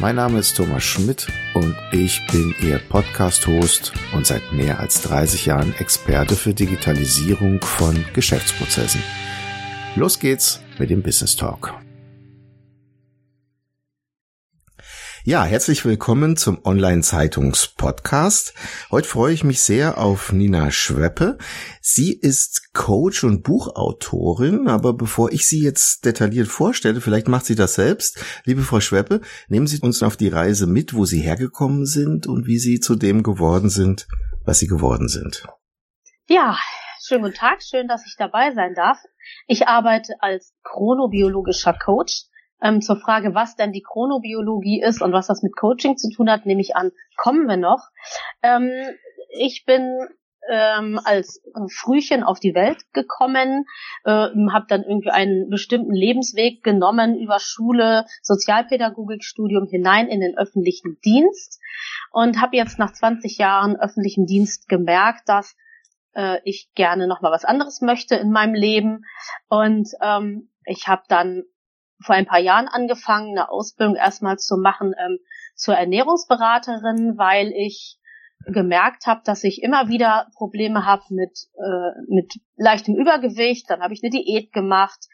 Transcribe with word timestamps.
Mein 0.00 0.14
Name 0.14 0.38
ist 0.38 0.56
Thomas 0.56 0.84
Schmidt 0.84 1.26
und 1.54 1.74
ich 1.90 2.24
bin 2.30 2.54
Ihr 2.62 2.78
Podcast-Host 2.78 3.92
und 4.14 4.24
seit 4.28 4.52
mehr 4.52 4.78
als 4.78 5.02
30 5.02 5.46
Jahren 5.46 5.74
Experte 5.74 6.36
für 6.36 6.54
Digitalisierung 6.54 7.60
von 7.60 8.04
Geschäftsprozessen. 8.14 9.02
Los 9.96 10.20
geht's 10.20 10.60
mit 10.78 10.90
dem 10.90 11.02
Business 11.02 11.34
Talk. 11.34 11.74
Ja, 15.28 15.44
herzlich 15.44 15.84
willkommen 15.84 16.38
zum 16.38 16.64
Online-Zeitungs-Podcast. 16.64 18.54
Heute 18.90 19.06
freue 19.06 19.34
ich 19.34 19.44
mich 19.44 19.60
sehr 19.60 19.98
auf 19.98 20.32
Nina 20.32 20.70
Schweppe. 20.70 21.36
Sie 21.82 22.18
ist 22.18 22.72
Coach 22.72 23.24
und 23.24 23.42
Buchautorin, 23.42 24.68
aber 24.68 24.94
bevor 24.94 25.30
ich 25.30 25.46
sie 25.46 25.62
jetzt 25.62 26.06
detailliert 26.06 26.48
vorstelle, 26.48 27.02
vielleicht 27.02 27.28
macht 27.28 27.44
sie 27.44 27.56
das 27.56 27.74
selbst. 27.74 28.24
Liebe 28.46 28.62
Frau 28.62 28.80
Schweppe, 28.80 29.20
nehmen 29.48 29.66
Sie 29.66 29.78
uns 29.80 30.02
auf 30.02 30.16
die 30.16 30.28
Reise 30.28 30.66
mit, 30.66 30.94
wo 30.94 31.04
Sie 31.04 31.20
hergekommen 31.20 31.84
sind 31.84 32.26
und 32.26 32.46
wie 32.46 32.58
Sie 32.58 32.80
zu 32.80 32.96
dem 32.96 33.22
geworden 33.22 33.68
sind, 33.68 34.08
was 34.46 34.60
Sie 34.60 34.66
geworden 34.66 35.08
sind. 35.08 35.46
Ja, 36.26 36.56
schönen 37.06 37.24
guten 37.24 37.34
Tag, 37.34 37.62
schön, 37.62 37.86
dass 37.86 38.06
ich 38.06 38.14
dabei 38.16 38.54
sein 38.54 38.72
darf. 38.74 38.96
Ich 39.46 39.68
arbeite 39.68 40.14
als 40.20 40.54
chronobiologischer 40.62 41.74
Coach 41.74 42.28
ähm, 42.62 42.80
zur 42.80 42.96
Frage, 42.96 43.34
was 43.34 43.56
denn 43.56 43.72
die 43.72 43.82
Chronobiologie 43.82 44.82
ist 44.82 45.02
und 45.02 45.12
was 45.12 45.26
das 45.26 45.42
mit 45.42 45.56
Coaching 45.56 45.96
zu 45.96 46.10
tun 46.10 46.30
hat, 46.30 46.46
nehme 46.46 46.60
ich 46.60 46.76
an, 46.76 46.92
kommen 47.16 47.46
wir 47.46 47.56
noch. 47.56 47.88
Ähm, 48.42 48.70
ich 49.30 49.64
bin 49.66 50.08
ähm, 50.48 50.98
als 51.04 51.42
Frühchen 51.70 52.22
auf 52.22 52.40
die 52.40 52.54
Welt 52.54 52.82
gekommen, 52.92 53.66
äh, 54.04 54.10
habe 54.10 54.66
dann 54.68 54.82
irgendwie 54.82 55.10
einen 55.10 55.50
bestimmten 55.50 55.92
Lebensweg 55.92 56.62
genommen 56.62 57.18
über 57.18 57.38
Schule, 57.38 58.06
Sozialpädagogikstudium 58.22 59.66
hinein 59.66 60.08
in 60.08 60.20
den 60.20 60.36
öffentlichen 60.38 60.98
Dienst 61.04 61.60
und 62.10 62.40
habe 62.40 62.56
jetzt 62.56 62.78
nach 62.78 62.92
20 62.92 63.38
Jahren 63.38 63.76
öffentlichen 63.76 64.26
Dienst 64.26 64.68
gemerkt, 64.68 65.28
dass 65.28 65.54
äh, 66.14 66.38
ich 66.44 66.70
gerne 66.74 67.06
noch 67.06 67.20
mal 67.20 67.32
was 67.32 67.44
anderes 67.44 67.82
möchte 67.82 68.16
in 68.16 68.30
meinem 68.30 68.54
Leben 68.54 69.04
und 69.48 69.88
ähm, 70.02 70.50
ich 70.64 70.88
habe 70.88 71.02
dann 71.08 71.44
vor 72.00 72.14
ein 72.14 72.26
paar 72.26 72.40
Jahren 72.40 72.68
angefangen, 72.68 73.30
eine 73.30 73.50
Ausbildung 73.50 73.96
erstmal 73.96 74.38
zu 74.38 74.56
machen 74.56 74.94
ähm, 74.98 75.18
zur 75.54 75.74
Ernährungsberaterin, 75.74 77.18
weil 77.18 77.52
ich 77.52 77.98
gemerkt 78.46 79.06
habe, 79.06 79.20
dass 79.24 79.44
ich 79.44 79.62
immer 79.62 79.88
wieder 79.88 80.28
Probleme 80.34 80.86
habe 80.86 81.02
mit 81.10 81.48
äh, 81.56 82.00
mit 82.08 82.34
leichtem 82.56 82.94
Übergewicht. 82.94 83.68
Dann 83.68 83.80
habe 83.80 83.94
ich 83.94 84.02
eine 84.02 84.10
Diät 84.10 84.52
gemacht, 84.52 85.06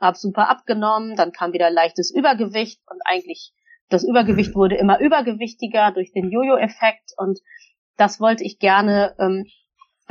habe 0.00 0.16
super 0.18 0.48
abgenommen, 0.48 1.16
dann 1.16 1.32
kam 1.32 1.52
wieder 1.52 1.70
leichtes 1.70 2.12
Übergewicht 2.12 2.80
und 2.90 3.00
eigentlich 3.04 3.52
das 3.88 4.02
Übergewicht 4.04 4.54
wurde 4.54 4.76
immer 4.76 4.98
übergewichtiger 5.00 5.92
durch 5.92 6.12
den 6.12 6.30
Jojo-Effekt 6.30 7.12
und 7.16 7.40
das 7.96 8.20
wollte 8.20 8.42
ich 8.42 8.58
gerne 8.58 9.14
ähm, 9.18 9.46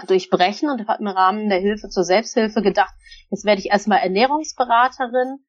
durchbrechen 0.07 0.69
und 0.69 0.87
habe 0.87 1.01
im 1.01 1.07
Rahmen 1.07 1.49
der 1.49 1.59
Hilfe 1.59 1.89
zur 1.89 2.03
Selbsthilfe 2.03 2.61
gedacht, 2.61 2.93
jetzt 3.29 3.45
werde 3.45 3.59
ich 3.59 3.69
erstmal 3.71 3.99
Ernährungsberaterin 3.99 5.39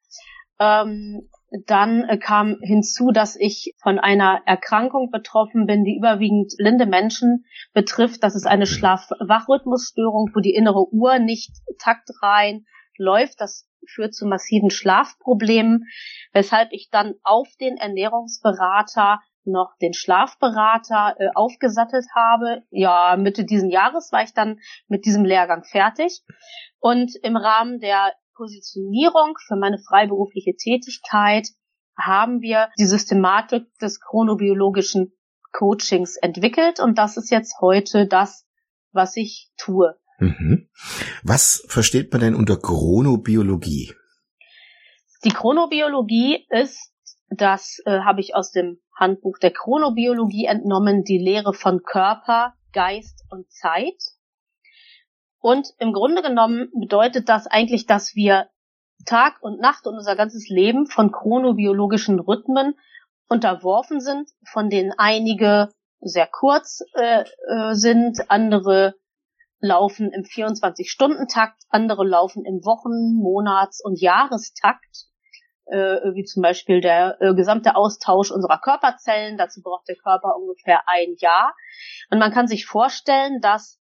ähm, 0.59 1.29
dann 1.67 2.05
äh, 2.05 2.19
kam 2.19 2.59
hinzu, 2.61 3.11
dass 3.11 3.37
ich 3.37 3.75
von 3.83 3.99
einer 3.99 4.43
Erkrankung 4.45 5.11
betroffen 5.11 5.67
bin, 5.67 5.85
die 5.85 5.97
überwiegend 5.97 6.55
blinde 6.57 6.87
Menschen 6.87 7.45
betrifft. 7.73 8.23
Das 8.23 8.35
ist 8.35 8.47
eine 8.47 8.67
Schlaf-Wachrhythmusstörung, 8.67 10.31
wo 10.35 10.41
die 10.41 10.55
innere 10.55 10.93
Uhr 10.93 11.19
nicht 11.19 11.53
taktrein 11.79 12.67
läuft. 12.97 13.41
Das 13.41 13.69
führt 13.87 14.15
zu 14.15 14.27
massiven 14.27 14.71
Schlafproblemen, 14.71 15.85
weshalb 16.33 16.73
ich 16.73 16.89
dann 16.91 17.15
auf 17.23 17.49
den 17.61 17.77
Ernährungsberater 17.77 19.21
noch 19.47 19.77
den 19.81 19.93
Schlafberater 19.93 21.17
äh, 21.19 21.29
aufgesattelt 21.35 22.07
habe. 22.15 22.63
Ja, 22.71 23.17
Mitte 23.17 23.45
diesen 23.45 23.71
Jahres 23.71 24.11
war 24.11 24.23
ich 24.23 24.33
dann 24.33 24.59
mit 24.89 25.05
diesem 25.05 25.25
Lehrgang 25.25 25.65
fertig. 25.65 26.23
Und 26.81 27.15
im 27.23 27.37
Rahmen 27.37 27.79
der 27.79 28.15
Positionierung 28.35 29.37
für 29.47 29.57
meine 29.57 29.79
freiberufliche 29.79 30.55
Tätigkeit 30.57 31.49
haben 31.97 32.41
wir 32.41 32.69
die 32.79 32.87
Systematik 32.87 33.67
des 33.79 34.01
chronobiologischen 34.01 35.13
Coachings 35.53 36.17
entwickelt 36.17 36.81
und 36.81 36.99
das 36.99 37.17
ist 37.17 37.31
jetzt 37.31 37.61
heute 37.61 38.07
das, 38.07 38.47
was 38.93 39.17
ich 39.17 39.51
tue. 39.57 39.97
Mhm. 40.19 40.69
Was 41.23 41.65
versteht 41.69 42.13
man 42.13 42.21
denn 42.21 42.35
unter 42.35 42.57
Chronobiologie? 42.57 43.93
Die 45.25 45.31
Chronobiologie 45.31 46.47
ist, 46.51 46.93
das 47.31 47.81
äh, 47.87 48.01
habe 48.01 48.21
ich 48.21 48.35
aus 48.35 48.51
dem 48.51 48.81
Handbuch 48.95 49.39
der 49.39 49.53
Chronobiologie 49.53 50.47
entnommen, 50.47 51.03
die 51.05 51.19
Lehre 51.19 51.55
von 51.55 51.83
Körper, 51.83 52.55
Geist 52.73 53.25
und 53.31 53.51
Zeit. 53.51 53.97
Und 55.45 55.75
im 55.79 55.93
Grunde 55.93 56.23
genommen 56.23 56.71
bedeutet 56.73 57.29
das 57.29 57.47
eigentlich, 57.47 57.85
dass 57.85 58.15
wir 58.15 58.49
Tag 59.05 59.43
und 59.43 59.61
Nacht 59.61 59.87
und 59.87 59.93
unser 59.93 60.17
ganzes 60.17 60.49
Leben 60.49 60.87
von 60.87 61.13
chronobiologischen 61.13 62.19
Rhythmen 62.19 62.79
unterworfen 63.29 64.01
sind, 64.01 64.31
von 64.51 64.71
denen 64.71 64.95
einige 64.97 65.69
sehr 66.01 66.27
kurz 66.27 66.83
äh, 66.95 67.25
äh 67.47 67.75
sind, 67.75 68.31
andere 68.31 68.95
laufen 69.61 70.13
im 70.13 70.23
24-Stunden-Takt, 70.23 71.65
andere 71.69 72.07
laufen 72.07 72.47
im 72.47 72.65
Wochen-, 72.65 73.13
Monats- 73.15 73.85
und 73.85 74.01
Jahrestakt, 74.01 75.09
äh, 75.67 76.15
wie 76.15 76.25
zum 76.25 76.43
Beispiel 76.43 76.81
der 76.81 77.21
äh, 77.21 77.35
gesamte 77.35 77.77
Austausch 77.77 78.31
unserer 78.31 78.61
Körperzellen. 78.63 79.37
Dazu 79.37 79.61
braucht 79.61 79.89
der 79.89 79.97
Körper 79.97 80.37
ungefähr 80.39 80.85
ein 80.87 81.17
Jahr. 81.19 81.55
Und 82.09 82.19
man 82.19 82.33
kann 82.33 82.47
sich 82.47 82.65
vorstellen, 82.65 83.43
dass 83.43 83.79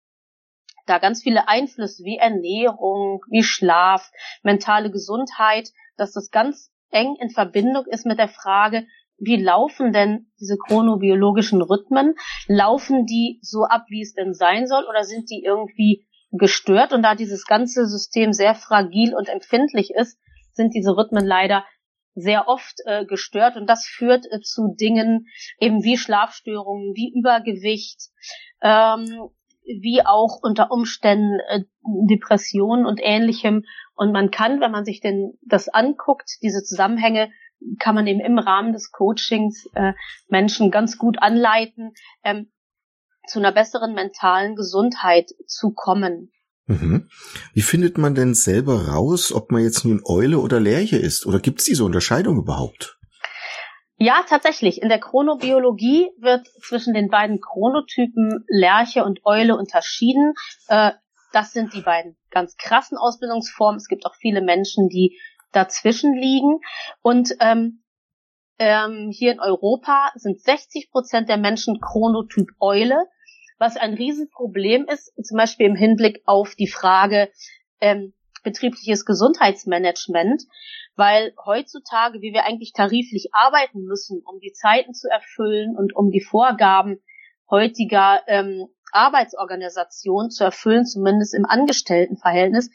da 0.86 0.98
ganz 0.98 1.22
viele 1.22 1.48
Einflüsse 1.48 2.04
wie 2.04 2.16
Ernährung, 2.16 3.20
wie 3.28 3.42
Schlaf, 3.42 4.10
mentale 4.42 4.90
Gesundheit, 4.90 5.70
dass 5.96 6.12
das 6.12 6.30
ganz 6.30 6.70
eng 6.90 7.16
in 7.20 7.30
Verbindung 7.30 7.84
ist 7.86 8.06
mit 8.06 8.18
der 8.18 8.28
Frage, 8.28 8.86
wie 9.18 9.42
laufen 9.42 9.92
denn 9.92 10.30
diese 10.38 10.56
chronobiologischen 10.56 11.62
Rhythmen? 11.62 12.14
Laufen 12.48 13.06
die 13.06 13.38
so 13.42 13.64
ab, 13.64 13.86
wie 13.88 14.02
es 14.02 14.14
denn 14.14 14.34
sein 14.34 14.66
soll, 14.66 14.84
oder 14.88 15.04
sind 15.04 15.30
die 15.30 15.42
irgendwie 15.42 16.06
gestört? 16.32 16.92
Und 16.92 17.02
da 17.02 17.14
dieses 17.14 17.46
ganze 17.46 17.86
System 17.86 18.32
sehr 18.32 18.54
fragil 18.54 19.14
und 19.14 19.28
empfindlich 19.28 19.90
ist, 19.94 20.18
sind 20.52 20.74
diese 20.74 20.96
Rhythmen 20.96 21.24
leider 21.24 21.64
sehr 22.14 22.48
oft 22.48 22.74
äh, 22.86 23.04
gestört 23.04 23.56
und 23.56 23.68
das 23.68 23.86
führt 23.86 24.24
äh, 24.30 24.40
zu 24.40 24.74
Dingen 24.80 25.26
eben 25.60 25.84
wie 25.84 25.98
Schlafstörungen, 25.98 26.94
wie 26.94 27.12
Übergewicht, 27.14 28.08
ähm, 28.62 29.28
wie 29.66 30.02
auch 30.04 30.38
unter 30.42 30.70
Umständen 30.70 31.40
äh, 31.48 31.64
Depressionen 32.08 32.86
und 32.86 33.00
ähnlichem. 33.02 33.64
Und 33.94 34.12
man 34.12 34.30
kann, 34.30 34.60
wenn 34.60 34.70
man 34.70 34.84
sich 34.84 35.00
denn 35.00 35.38
das 35.42 35.68
anguckt, 35.68 36.38
diese 36.42 36.62
Zusammenhänge, 36.62 37.30
kann 37.78 37.94
man 37.94 38.06
eben 38.06 38.20
im 38.20 38.38
Rahmen 38.38 38.72
des 38.72 38.92
Coachings 38.92 39.68
äh, 39.74 39.92
Menschen 40.28 40.70
ganz 40.70 40.98
gut 40.98 41.16
anleiten, 41.20 41.92
ähm, 42.22 42.50
zu 43.26 43.38
einer 43.38 43.52
besseren 43.52 43.94
mentalen 43.94 44.54
Gesundheit 44.54 45.30
zu 45.46 45.72
kommen. 45.72 46.30
Mhm. 46.66 47.08
Wie 47.54 47.62
findet 47.62 47.96
man 47.96 48.14
denn 48.14 48.34
selber 48.34 48.88
raus, 48.88 49.32
ob 49.32 49.52
man 49.52 49.62
jetzt 49.62 49.84
nun 49.84 50.02
Eule 50.04 50.38
oder 50.38 50.60
Lerche 50.60 50.96
ist? 50.96 51.26
Oder 51.26 51.40
gibt 51.40 51.60
es 51.60 51.64
diese 51.64 51.84
Unterscheidung 51.84 52.38
überhaupt? 52.38 52.95
Ja, 53.98 54.24
tatsächlich. 54.28 54.82
In 54.82 54.90
der 54.90 55.00
Chronobiologie 55.00 56.10
wird 56.18 56.46
zwischen 56.60 56.92
den 56.92 57.08
beiden 57.08 57.40
Chronotypen 57.40 58.44
Lerche 58.46 59.04
und 59.04 59.24
Eule 59.24 59.56
unterschieden. 59.56 60.34
Äh, 60.68 60.92
das 61.32 61.52
sind 61.52 61.72
die 61.72 61.80
beiden 61.80 62.16
ganz 62.30 62.56
krassen 62.56 62.98
Ausbildungsformen. 62.98 63.78
Es 63.78 63.88
gibt 63.88 64.04
auch 64.04 64.14
viele 64.14 64.42
Menschen, 64.42 64.88
die 64.88 65.18
dazwischen 65.52 66.14
liegen. 66.14 66.60
Und 67.00 67.34
ähm, 67.40 67.82
ähm, 68.58 69.10
hier 69.10 69.32
in 69.32 69.40
Europa 69.40 70.12
sind 70.14 70.40
60 70.40 70.90
Prozent 70.90 71.28
der 71.28 71.38
Menschen 71.38 71.80
Chronotyp 71.80 72.50
Eule, 72.60 73.06
was 73.58 73.76
ein 73.78 73.94
Riesenproblem 73.94 74.86
ist, 74.86 75.12
zum 75.22 75.38
Beispiel 75.38 75.66
im 75.66 75.74
Hinblick 75.74 76.22
auf 76.26 76.54
die 76.54 76.68
Frage 76.68 77.30
ähm, 77.80 78.12
betriebliches 78.42 79.04
Gesundheitsmanagement 79.04 80.44
weil 80.96 81.34
heutzutage, 81.44 82.20
wie 82.20 82.32
wir 82.32 82.44
eigentlich 82.44 82.72
tariflich 82.72 83.28
arbeiten 83.32 83.82
müssen, 83.82 84.22
um 84.24 84.40
die 84.40 84.52
Zeiten 84.52 84.94
zu 84.94 85.08
erfüllen 85.08 85.76
und 85.76 85.94
um 85.94 86.10
die 86.10 86.22
Vorgaben 86.22 87.00
heutiger 87.50 88.22
ähm, 88.26 88.66
Arbeitsorganisation 88.92 90.30
zu 90.30 90.44
erfüllen, 90.44 90.86
zumindest 90.86 91.34
im 91.34 91.44
Angestelltenverhältnis, 91.44 92.70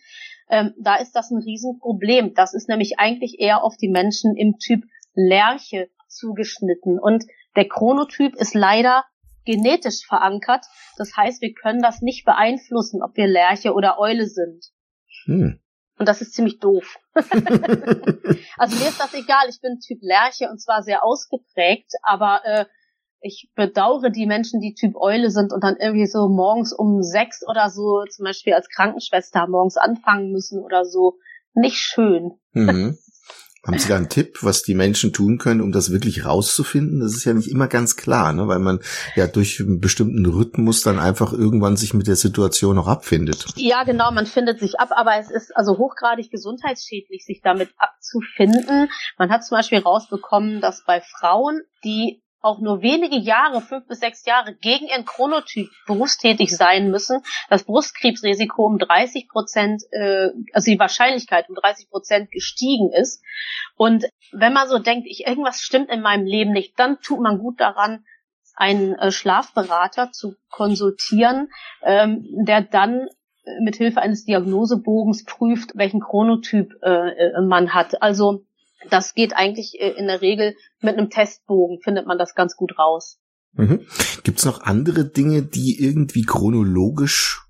ähm, 0.49 0.73
da 0.79 0.95
ist 0.97 1.13
das 1.13 1.31
ein 1.31 1.41
Riesenproblem. 1.41 2.33
Das 2.35 2.53
ist 2.53 2.69
nämlich 2.69 2.99
eigentlich 2.99 3.39
eher 3.39 3.63
auf 3.63 3.75
die 3.77 3.89
Menschen 3.89 4.35
im 4.35 4.57
Typ 4.57 4.83
Lerche 5.13 5.89
zugeschnitten. 6.07 6.99
Und 6.99 7.25
der 7.55 7.67
Chronotyp 7.67 8.35
ist 8.35 8.53
leider 8.53 9.03
genetisch 9.45 10.05
verankert. 10.05 10.65
Das 10.97 11.15
heißt, 11.15 11.41
wir 11.41 11.53
können 11.53 11.81
das 11.81 12.01
nicht 12.01 12.25
beeinflussen, 12.25 13.01
ob 13.01 13.15
wir 13.17 13.27
Lerche 13.27 13.73
oder 13.73 13.97
Eule 13.97 14.27
sind. 14.27 14.65
Hm. 15.25 15.59
Und 16.01 16.07
das 16.07 16.19
ist 16.19 16.33
ziemlich 16.33 16.57
doof. 16.57 16.97
also 17.13 18.75
mir 18.75 18.89
ist 18.89 18.99
das 18.99 19.13
egal. 19.13 19.45
Ich 19.49 19.61
bin 19.61 19.77
Typ 19.79 19.99
Lerche 20.01 20.49
und 20.49 20.59
zwar 20.59 20.81
sehr 20.81 21.03
ausgeprägt, 21.03 21.91
aber 22.01 22.41
äh, 22.43 22.65
ich 23.21 23.51
bedauere 23.53 24.09
die 24.09 24.25
Menschen, 24.25 24.61
die 24.61 24.73
Typ 24.73 24.95
Eule 24.95 25.29
sind 25.29 25.53
und 25.53 25.63
dann 25.63 25.75
irgendwie 25.79 26.07
so 26.07 26.27
morgens 26.27 26.73
um 26.73 27.03
sechs 27.03 27.47
oder 27.47 27.69
so, 27.69 28.03
zum 28.09 28.23
Beispiel 28.23 28.55
als 28.55 28.67
Krankenschwester 28.69 29.45
morgens 29.45 29.77
anfangen 29.77 30.31
müssen 30.31 30.63
oder 30.63 30.85
so. 30.85 31.19
Nicht 31.53 31.77
schön. 31.77 32.31
Mhm. 32.53 32.97
Haben 33.65 33.77
Sie 33.77 33.87
da 33.87 33.95
einen 33.95 34.09
Tipp, 34.09 34.39
was 34.41 34.63
die 34.63 34.73
Menschen 34.73 35.13
tun 35.13 35.37
können, 35.37 35.61
um 35.61 35.71
das 35.71 35.91
wirklich 35.91 36.25
rauszufinden? 36.25 36.99
Das 36.99 37.13
ist 37.13 37.25
ja 37.25 37.33
nicht 37.33 37.49
immer 37.49 37.67
ganz 37.67 37.95
klar, 37.95 38.33
ne? 38.33 38.47
weil 38.47 38.57
man 38.57 38.79
ja 39.15 39.27
durch 39.27 39.59
einen 39.59 39.79
bestimmten 39.79 40.25
Rhythmus 40.25 40.81
dann 40.81 40.97
einfach 40.97 41.31
irgendwann 41.31 41.77
sich 41.77 41.93
mit 41.93 42.07
der 42.07 42.15
Situation 42.15 42.79
auch 42.79 42.87
abfindet. 42.87 43.45
Ja, 43.55 43.83
genau, 43.83 44.11
man 44.11 44.25
findet 44.25 44.59
sich 44.59 44.79
ab, 44.79 44.89
aber 44.95 45.17
es 45.19 45.29
ist 45.29 45.55
also 45.55 45.77
hochgradig 45.77 46.31
gesundheitsschädlich, 46.31 47.23
sich 47.23 47.41
damit 47.43 47.69
abzufinden. 47.77 48.89
Man 49.19 49.29
hat 49.29 49.45
zum 49.45 49.57
Beispiel 49.57 49.79
rausbekommen, 49.79 50.59
dass 50.59 50.83
bei 50.83 51.01
Frauen, 51.01 51.61
die 51.83 52.20
auch 52.41 52.59
nur 52.59 52.81
wenige 52.81 53.17
Jahre, 53.17 53.61
fünf 53.61 53.87
bis 53.87 53.99
sechs 53.99 54.25
Jahre, 54.25 54.53
gegen 54.55 54.87
ihren 54.87 55.05
Chronotyp 55.05 55.69
berufstätig 55.85 56.55
sein 56.55 56.89
müssen, 56.89 57.21
das 57.49 57.63
Brustkrebsrisiko 57.63 58.65
um 58.65 58.77
30 58.77 59.29
Prozent, 59.29 59.83
äh, 59.91 60.29
also 60.53 60.71
die 60.71 60.79
Wahrscheinlichkeit 60.79 61.49
um 61.49 61.55
30 61.55 61.89
Prozent 61.89 62.31
gestiegen 62.31 62.91
ist. 62.91 63.23
Und 63.75 64.05
wenn 64.31 64.53
man 64.53 64.67
so 64.67 64.79
denkt, 64.79 65.07
ich 65.07 65.27
irgendwas 65.27 65.61
stimmt 65.61 65.89
in 65.89 66.01
meinem 66.01 66.25
Leben 66.25 66.51
nicht, 66.51 66.79
dann 66.79 66.99
tut 67.01 67.19
man 67.19 67.37
gut 67.39 67.59
daran, 67.59 68.03
einen 68.55 68.95
äh, 68.95 69.11
Schlafberater 69.11 70.11
zu 70.11 70.35
konsultieren, 70.49 71.49
ähm, 71.83 72.25
der 72.45 72.61
dann 72.61 73.07
äh, 73.43 73.59
mit 73.61 73.75
Hilfe 73.75 74.01
eines 74.01 74.25
Diagnosebogens 74.25 75.25
prüft, 75.25 75.71
welchen 75.75 76.01
Chronotyp 76.01 76.73
äh, 76.83 76.89
äh 76.89 77.41
man 77.41 77.73
hat. 77.73 78.01
Also 78.01 78.45
das 78.89 79.13
geht 79.13 79.33
eigentlich 79.35 79.79
äh, 79.79 79.91
in 79.91 80.07
der 80.07 80.21
Regel 80.21 80.55
mit 80.79 80.97
einem 80.97 81.09
Testbogen, 81.09 81.79
findet 81.81 82.07
man 82.07 82.17
das 82.17 82.35
ganz 82.35 82.55
gut 82.55 82.77
raus. 82.77 83.19
Mhm. 83.53 83.85
Gibt 84.23 84.39
es 84.39 84.45
noch 84.45 84.61
andere 84.61 85.05
Dinge, 85.05 85.43
die 85.43 85.81
irgendwie 85.81 86.23
chronologisch 86.23 87.41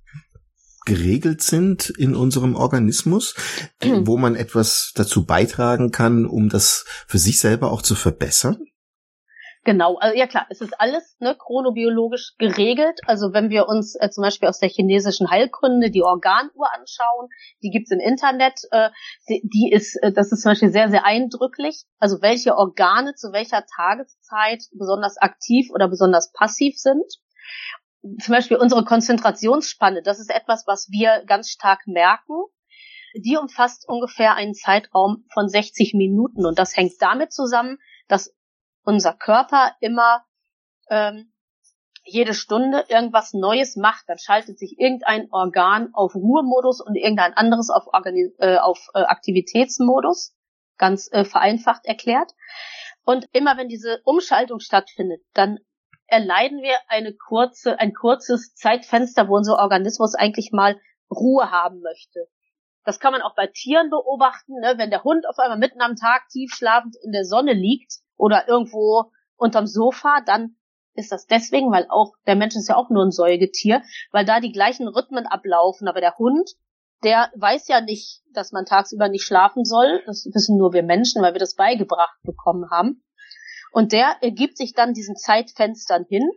geregelt 0.86 1.42
sind 1.44 1.92
in 1.92 2.16
unserem 2.16 2.56
Organismus, 2.56 3.36
wo 3.81 4.18
man 4.18 4.36
etwas 4.36 4.94
dazu 4.95 5.25
beitragen 5.25 5.92
kann, 5.92 6.25
um 6.25 6.50
das 6.50 6.86
für 7.07 7.19
sich 7.19 7.39
selber 7.39 7.72
auch 7.72 7.81
zu 7.81 7.95
verbessern? 7.95 8.57
Genau, 9.63 9.98
also 9.98 10.18
ja 10.18 10.25
klar, 10.25 10.48
es 10.50 10.60
ist 10.60 10.80
alles 10.80 11.16
ne, 11.19 11.36
chronobiologisch 11.38 12.34
geregelt. 12.40 13.00
Also 13.06 13.31
wenn 13.31 13.52
wir 13.52 13.68
uns 13.68 13.96
äh, 13.96 14.10
zum 14.10 14.24
Beispiel 14.24 14.50
aus 14.50 14.58
der 14.58 14.69
chinesischen 14.69 15.30
Heilkunde 15.30 15.92
die 15.92 16.02
Organuhr 16.02 16.74
anschauen, 16.74 17.30
die 17.62 17.69
gibt's 17.69 17.92
im 17.92 18.00
Internet, 18.00 18.60
äh, 18.72 18.90
die, 19.30 19.42
die 19.44 19.72
ist, 19.72 19.98
äh, 20.02 20.12
das 20.12 20.31
ist 20.31 20.42
zum 20.42 20.52
Beispiel 20.52 20.72
sehr, 20.72 20.90
sehr 20.90 21.06
eindrücklich. 21.06 21.84
Also 22.00 22.24
welche 22.24 22.58
Organe 22.58 23.13
zu 23.13 23.31
welcher 23.34 23.63
Tageszeit 23.75 24.63
besonders 24.72 25.18
aktiv 25.18 25.69
oder 25.72 25.88
besonders 25.88 26.31
passiv 26.31 26.80
sind. 26.80 27.06
Zum 28.02 28.34
Beispiel 28.34 28.57
unsere 28.57 28.84
Konzentrationsspanne, 28.84 30.02
das 30.02 30.19
ist 30.19 30.31
etwas, 30.31 30.64
was 30.66 30.88
wir 30.90 31.24
ganz 31.28 31.50
stark 31.50 31.81
merken. 31.86 32.34
Die 33.14 33.38
umfasst 33.38 33.88
ungefähr 33.88 34.34
einen 34.34 34.56
Zeitraum 34.56 35.25
von 35.31 35.48
60 35.48 35.94
Minuten 35.94 36.48
und 36.48 36.57
das 36.57 36.75
hängt 36.75 36.94
damit 37.00 37.31
zusammen, 37.31 37.78
dass 38.07 38.34
unser 38.83 39.13
Körper 39.13 39.75
immer 39.80 40.25
ähm, 40.89 41.31
jede 42.04 42.33
Stunde 42.33 42.86
irgendwas 42.89 43.33
Neues 43.33 43.75
macht, 43.75 44.06
dann 44.07 44.18
schaltet 44.18 44.57
sich 44.57 44.80
irgendein 44.80 45.28
Organ 45.31 45.89
auf 45.94 46.16
Ruhemodus 46.16 46.81
und 46.81 46.95
irgendein 46.95 47.33
anderes 47.33 47.69
auf, 47.69 47.88
Organi 47.88 48.33
äh, 48.39 48.57
auf 48.57 48.88
äh, 48.94 49.01
Aktivitätsmodus, 49.01 50.36
ganz 50.78 51.10
äh, 51.12 51.24
vereinfacht 51.24 51.86
erklärt. 51.86 52.31
Und 53.04 53.28
immer 53.33 53.57
wenn 53.57 53.68
diese 53.68 54.01
Umschaltung 54.04 54.60
stattfindet, 54.60 55.22
dann 55.33 55.60
erleiden 56.07 56.62
wir 56.62 56.75
eine 56.88 57.13
kurze, 57.13 57.80
ein 57.80 57.94
kurzes 57.94 58.54
Zeitfenster, 58.56 59.28
wo 59.28 59.36
unser 59.36 59.57
Organismus 59.60 60.16
eigentlich 60.16 60.51
mal 60.51 60.80
Ruhe 61.10 61.51
haben 61.51 61.81
möchte. 61.81 62.28
Das 62.83 63.00
kann 63.00 63.13
man 63.13 63.22
auch 63.22 63.36
bei 63.36 63.48
Tieren 63.48 63.89
beobachten, 63.89 64.54
ne? 64.60 64.74
wenn 64.78 64.89
der 64.89 65.04
Hund 65.04 65.28
auf 65.28 65.38
einmal 65.38 65.60
mitten 65.60 65.81
am 65.81 65.95
Tag 65.95 66.28
tief 66.30 66.54
schlafend 66.54 66.95
in 67.04 67.12
der 67.12 67.25
Sonne 67.25 67.54
liegt, 67.54 68.00
oder 68.21 68.47
irgendwo 68.47 69.12
unterm 69.35 69.65
Sofa, 69.65 70.21
dann 70.23 70.56
ist 70.94 71.12
das 71.12 71.25
deswegen, 71.25 71.71
weil 71.71 71.88
auch 71.89 72.13
der 72.27 72.35
Mensch 72.35 72.56
ist 72.56 72.69
ja 72.69 72.75
auch 72.75 72.91
nur 72.91 73.03
ein 73.03 73.12
Säugetier, 73.12 73.81
weil 74.12 74.25
da 74.25 74.39
die 74.39 74.51
gleichen 74.51 74.88
Rhythmen 74.88 75.25
ablaufen. 75.25 75.88
Aber 75.88 76.01
der 76.01 76.18
Hund, 76.19 76.51
der 77.03 77.31
weiß 77.35 77.68
ja 77.68 77.81
nicht, 77.81 78.21
dass 78.31 78.51
man 78.51 78.65
tagsüber 78.65 79.09
nicht 79.09 79.23
schlafen 79.23 79.65
soll. 79.65 80.03
Das 80.06 80.29
wissen 80.31 80.57
nur 80.57 80.71
wir 80.71 80.83
Menschen, 80.83 81.23
weil 81.23 81.33
wir 81.33 81.39
das 81.39 81.56
beigebracht 81.56 82.21
bekommen 82.23 82.69
haben. 82.69 83.03
Und 83.71 83.91
der 83.91 84.18
gibt 84.21 84.57
sich 84.57 84.73
dann 84.73 84.94
diesen 84.94 85.15
Zeitfenstern 85.15 86.06
hin. 86.07 86.29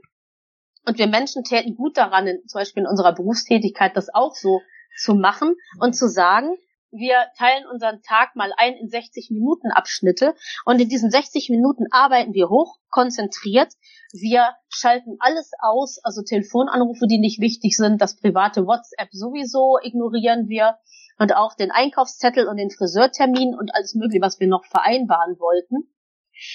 Und 0.86 0.98
wir 0.98 1.08
Menschen 1.08 1.44
täten 1.44 1.76
gut 1.76 1.98
daran, 1.98 2.26
in, 2.26 2.46
zum 2.46 2.60
Beispiel 2.60 2.84
in 2.84 2.88
unserer 2.88 3.14
Berufstätigkeit, 3.14 3.94
das 3.94 4.14
auch 4.14 4.34
so 4.34 4.62
zu 4.96 5.14
machen 5.14 5.54
und 5.80 5.94
zu 5.94 6.08
sagen, 6.08 6.56
wir 6.96 7.26
teilen 7.36 7.66
unseren 7.66 8.02
Tag 8.02 8.36
mal 8.36 8.52
ein 8.56 8.74
in 8.74 8.88
60 8.88 9.30
Minuten 9.30 9.72
Abschnitte 9.72 10.34
und 10.64 10.80
in 10.80 10.88
diesen 10.88 11.10
60 11.10 11.50
Minuten 11.50 11.86
arbeiten 11.90 12.34
wir 12.34 12.48
hoch 12.48 12.78
konzentriert. 12.88 13.72
Wir 14.12 14.54
schalten 14.68 15.16
alles 15.18 15.50
aus, 15.60 15.98
also 16.04 16.22
Telefonanrufe, 16.22 17.06
die 17.08 17.18
nicht 17.18 17.40
wichtig 17.40 17.76
sind, 17.76 18.00
das 18.00 18.16
private 18.16 18.66
WhatsApp 18.66 19.08
sowieso 19.10 19.78
ignorieren 19.82 20.48
wir 20.48 20.78
und 21.18 21.34
auch 21.34 21.54
den 21.54 21.72
Einkaufszettel 21.72 22.46
und 22.46 22.56
den 22.58 22.70
Friseurtermin 22.70 23.54
und 23.54 23.74
alles 23.74 23.94
mögliche, 23.94 24.22
was 24.22 24.38
wir 24.38 24.46
noch 24.46 24.64
vereinbaren 24.64 25.38
wollten. 25.40 25.92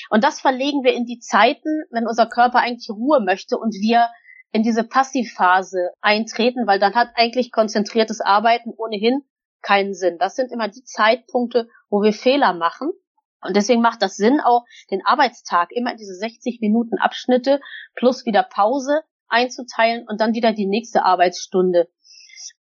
Und 0.10 0.24
das 0.24 0.40
verlegen 0.40 0.84
wir 0.84 0.94
in 0.94 1.06
die 1.06 1.20
Zeiten, 1.20 1.84
wenn 1.92 2.08
unser 2.08 2.28
Körper 2.28 2.60
eigentlich 2.60 2.90
Ruhe 2.90 3.20
möchte 3.22 3.58
und 3.58 3.74
wir 3.74 4.10
in 4.52 4.64
diese 4.64 4.84
Passivphase 4.84 5.92
eintreten, 6.02 6.66
weil 6.66 6.80
dann 6.80 6.96
hat 6.96 7.10
eigentlich 7.16 7.52
konzentriertes 7.52 8.22
Arbeiten 8.22 8.72
ohnehin 8.76 9.22
keinen 9.62 9.94
Sinn. 9.94 10.18
Das 10.18 10.36
sind 10.36 10.52
immer 10.52 10.68
die 10.68 10.84
Zeitpunkte, 10.84 11.70
wo 11.90 12.02
wir 12.02 12.14
Fehler 12.14 12.54
machen. 12.54 12.92
Und 13.42 13.56
deswegen 13.56 13.82
macht 13.82 14.02
das 14.02 14.18
Sinn, 14.18 14.42
auch 14.42 14.66
den 14.92 15.06
Arbeitstag 15.06 15.72
immer 15.72 15.92
in 15.92 15.98
diese 15.98 16.16
60 16.16 16.60
Minuten 16.62 16.98
Abschnitte 16.98 17.62
plus 17.96 18.26
wieder 18.26 18.44
Pause 18.44 19.02
einzuteilen 19.30 20.06
und 20.08 20.20
dann 20.20 20.34
wieder 20.34 20.52
die 20.52 20.66
nächste 20.66 21.06
Arbeitsstunde 21.06 21.90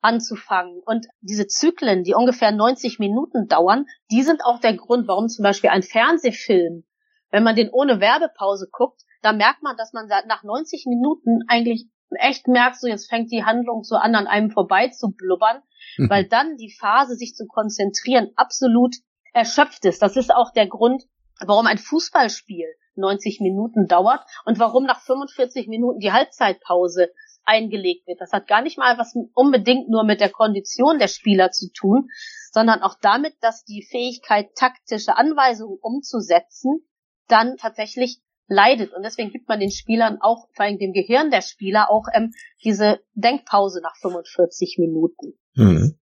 anzufangen. 0.02 0.82
Und 0.86 1.08
diese 1.22 1.48
Zyklen, 1.48 2.04
die 2.04 2.14
ungefähr 2.14 2.52
90 2.52 3.00
Minuten 3.00 3.48
dauern, 3.48 3.86
die 4.12 4.22
sind 4.22 4.44
auch 4.44 4.60
der 4.60 4.76
Grund, 4.76 5.08
warum 5.08 5.30
zum 5.30 5.44
Beispiel 5.44 5.70
ein 5.70 5.84
Fernsehfilm, 5.84 6.84
wenn 7.32 7.44
man 7.44 7.56
den 7.56 7.70
ohne 7.72 8.00
Werbepause 8.00 8.70
guckt, 8.72 9.02
da 9.22 9.34
merkt 9.34 9.64
man, 9.64 9.76
dass 9.78 9.94
man 9.94 10.08
nach 10.28 10.44
90 10.44 10.86
Minuten 10.88 11.42
eigentlich 11.48 11.88
echt 12.12 12.48
merkt, 12.48 12.80
so 12.80 12.88
jetzt 12.88 13.10
fängt 13.10 13.32
die 13.32 13.44
Handlung 13.44 13.84
so 13.84 13.96
an, 13.96 14.16
an 14.16 14.28
einem 14.28 14.52
vorbei 14.52 14.90
zu 14.90 15.10
blubbern, 15.10 15.62
mhm. 15.98 16.10
weil 16.10 16.26
dann 16.26 16.58
die 16.58 16.72
Phase, 16.72 17.16
sich 17.16 17.36
zu 17.36 17.46
konzentrieren, 17.48 18.32
absolut 18.36 18.96
erschöpft 19.34 19.86
ist. 19.86 20.02
Das 20.02 20.16
ist 20.16 20.34
auch 20.34 20.52
der 20.52 20.68
Grund, 20.68 21.04
warum 21.46 21.68
ein 21.68 21.78
Fußballspiel 21.78 22.68
90 22.96 23.42
Minuten 23.42 23.88
dauert 23.88 24.22
und 24.46 24.60
warum 24.60 24.86
nach 24.86 25.02
45 25.02 25.68
Minuten 25.68 26.00
die 26.00 26.12
Halbzeitpause 26.12 27.12
eingelegt 27.46 28.08
wird. 28.08 28.20
Das 28.20 28.34
hat 28.34 28.48
gar 28.48 28.62
nicht 28.62 28.78
mal 28.78 28.98
was 28.98 29.16
unbedingt 29.34 29.90
nur 29.90 30.04
mit 30.04 30.20
der 30.20 30.30
Kondition 30.30 31.00
der 31.00 31.08
Spieler 31.08 31.52
zu 31.52 31.72
tun, 31.72 32.10
sondern 32.52 32.82
auch 32.82 32.96
damit, 33.02 33.36
dass 33.42 33.64
die 33.64 33.88
Fähigkeit, 33.90 34.56
taktische 34.56 35.16
Anweisungen 35.16 35.78
umzusetzen, 35.82 36.86
dann 37.28 37.58
tatsächlich 37.58 38.22
leidet. 38.48 38.94
Und 38.94 39.04
deswegen 39.04 39.32
gibt 39.32 39.48
man 39.48 39.60
den 39.60 39.72
Spielern 39.72 40.18
auch, 40.22 40.48
vor 40.54 40.66
allem 40.66 40.78
dem 40.78 40.94
Gehirn 40.94 41.32
der 41.32 41.42
Spieler, 41.42 41.90
auch 41.90 42.06
ähm, 42.14 42.34
diese 42.64 43.00
Denkpause 43.14 43.82
nach 43.82 43.96
45 43.98 44.78
Minuten. 44.80 45.34
Hm. 45.56 45.98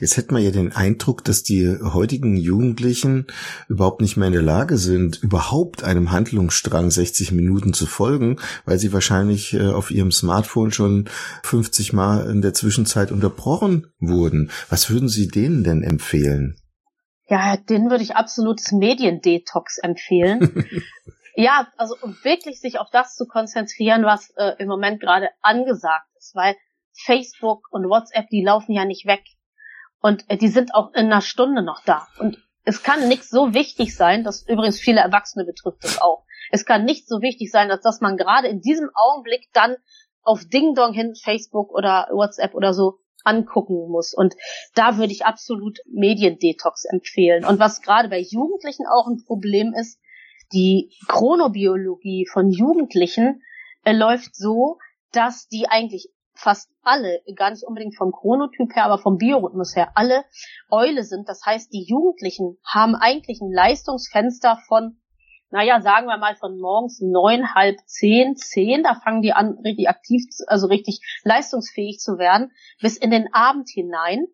Jetzt 0.00 0.16
hätte 0.16 0.32
man 0.32 0.42
ja 0.42 0.50
den 0.50 0.72
Eindruck, 0.72 1.22
dass 1.22 1.42
die 1.42 1.68
heutigen 1.82 2.36
Jugendlichen 2.36 3.26
überhaupt 3.68 4.00
nicht 4.00 4.16
mehr 4.16 4.28
in 4.28 4.32
der 4.32 4.42
Lage 4.42 4.78
sind, 4.78 5.22
überhaupt 5.22 5.84
einem 5.84 6.10
Handlungsstrang 6.10 6.90
60 6.90 7.32
Minuten 7.32 7.74
zu 7.74 7.86
folgen, 7.86 8.38
weil 8.64 8.78
sie 8.78 8.92
wahrscheinlich 8.92 9.52
äh, 9.52 9.68
auf 9.68 9.90
ihrem 9.90 10.12
Smartphone 10.12 10.72
schon 10.72 11.08
50 11.42 11.92
Mal 11.92 12.30
in 12.30 12.40
der 12.40 12.54
Zwischenzeit 12.54 13.12
unterbrochen 13.12 13.92
wurden. 13.98 14.50
Was 14.70 14.90
würden 14.90 15.08
Sie 15.08 15.28
denen 15.28 15.62
denn 15.62 15.82
empfehlen? 15.82 16.56
Ja, 17.28 17.56
denen 17.56 17.90
würde 17.90 18.02
ich 18.02 18.16
absolutes 18.16 18.72
Mediendetox 18.72 19.78
empfehlen. 19.78 20.66
Ja, 21.40 21.68
also 21.76 21.96
um 22.00 22.16
wirklich 22.22 22.60
sich 22.60 22.78
auf 22.78 22.88
das 22.90 23.14
zu 23.14 23.26
konzentrieren, 23.26 24.04
was 24.04 24.30
äh, 24.36 24.54
im 24.58 24.68
Moment 24.68 25.00
gerade 25.00 25.30
angesagt 25.40 26.06
ist, 26.16 26.34
weil 26.34 26.56
Facebook 26.92 27.68
und 27.70 27.88
WhatsApp, 27.88 28.28
die 28.28 28.44
laufen 28.44 28.72
ja 28.72 28.84
nicht 28.84 29.06
weg. 29.06 29.24
Und 30.00 30.28
äh, 30.28 30.36
die 30.36 30.48
sind 30.48 30.74
auch 30.74 30.92
in 30.92 31.06
einer 31.06 31.20
Stunde 31.20 31.62
noch 31.62 31.82
da. 31.84 32.06
Und 32.18 32.38
es 32.64 32.82
kann 32.82 33.08
nicht 33.08 33.24
so 33.24 33.54
wichtig 33.54 33.96
sein, 33.96 34.24
dass 34.24 34.46
übrigens 34.46 34.78
viele 34.78 35.00
Erwachsene 35.00 35.44
betrifft 35.44 35.82
das 35.82 36.00
auch. 36.00 36.24
Es 36.50 36.64
kann 36.64 36.84
nicht 36.84 37.08
so 37.08 37.22
wichtig 37.22 37.50
sein, 37.50 37.70
als 37.70 37.82
dass 37.82 38.00
man 38.00 38.16
gerade 38.16 38.48
in 38.48 38.60
diesem 38.60 38.90
Augenblick 38.94 39.48
dann 39.52 39.76
auf 40.22 40.44
Ding 40.44 40.74
Dong 40.74 40.92
hin 40.92 41.14
Facebook 41.14 41.70
oder 41.70 42.08
WhatsApp 42.12 42.54
oder 42.54 42.74
so 42.74 42.98
angucken 43.24 43.88
muss. 43.90 44.14
Und 44.14 44.34
da 44.74 44.98
würde 44.98 45.12
ich 45.12 45.24
absolut 45.24 45.78
Mediendetox 45.86 46.84
empfehlen. 46.84 47.44
Und 47.44 47.58
was 47.58 47.80
gerade 47.80 48.08
bei 48.08 48.20
Jugendlichen 48.20 48.86
auch 48.86 49.06
ein 49.06 49.24
Problem 49.24 49.74
ist, 49.78 49.98
die 50.52 50.92
Chronobiologie 51.06 52.26
von 52.26 52.50
Jugendlichen 52.50 53.42
äh, 53.84 53.92
läuft 53.92 54.34
so, 54.34 54.78
dass 55.12 55.48
die 55.48 55.68
eigentlich 55.68 56.08
fast 56.34 56.70
alle, 56.82 57.20
gar 57.36 57.50
nicht 57.50 57.64
unbedingt 57.64 57.96
vom 57.96 58.12
Chronotyp 58.12 58.74
her, 58.74 58.84
aber 58.84 58.98
vom 58.98 59.18
Biorhythmus 59.18 59.76
her, 59.76 59.92
alle 59.94 60.24
Eule 60.70 61.04
sind. 61.04 61.28
Das 61.28 61.44
heißt, 61.44 61.72
die 61.72 61.84
Jugendlichen 61.84 62.56
haben 62.64 62.94
eigentlich 62.94 63.40
ein 63.40 63.52
Leistungsfenster 63.52 64.58
von, 64.66 64.98
naja, 65.50 65.80
sagen 65.82 66.06
wir 66.06 66.16
mal 66.16 66.36
von 66.36 66.58
morgens 66.58 67.00
neun, 67.00 67.54
halb 67.54 67.76
zehn, 67.86 68.36
zehn, 68.36 68.82
da 68.82 68.94
fangen 68.94 69.22
die 69.22 69.32
an, 69.32 69.58
richtig 69.64 69.88
aktiv, 69.88 70.22
also 70.46 70.66
richtig 70.68 71.00
leistungsfähig 71.24 71.98
zu 71.98 72.18
werden, 72.18 72.52
bis 72.80 72.96
in 72.96 73.10
den 73.10 73.32
Abend 73.34 73.68
hinein. 73.68 74.26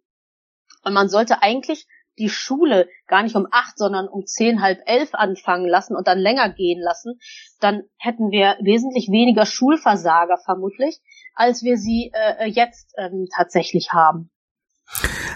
Und 0.85 0.93
man 0.93 1.09
sollte 1.09 1.43
eigentlich 1.43 1.87
die 2.19 2.29
Schule 2.29 2.89
gar 3.07 3.23
nicht 3.23 3.37
um 3.37 3.47
acht, 3.51 3.79
sondern 3.79 4.09
um 4.09 4.27
zehn, 4.27 4.63
halb 4.63 4.81
elf 4.87 5.15
anfangen 5.15 5.69
lassen 5.69 5.97
und 5.97 6.07
dann 6.07 6.19
länger 6.19 6.49
gehen 6.51 6.81
lassen, 6.81 7.19
dann 7.61 7.83
hätten 7.99 8.31
wir 8.31 8.57
wesentlich 8.61 9.09
weniger 9.11 9.47
Schulversager 9.47 10.39
vermutlich, 10.45 11.01
als 11.35 11.63
wir 11.63 11.77
sie 11.77 12.13
äh, 12.15 12.47
jetzt 12.47 12.95
ähm, 12.97 13.27
tatsächlich 13.35 13.93
haben. 13.93 14.31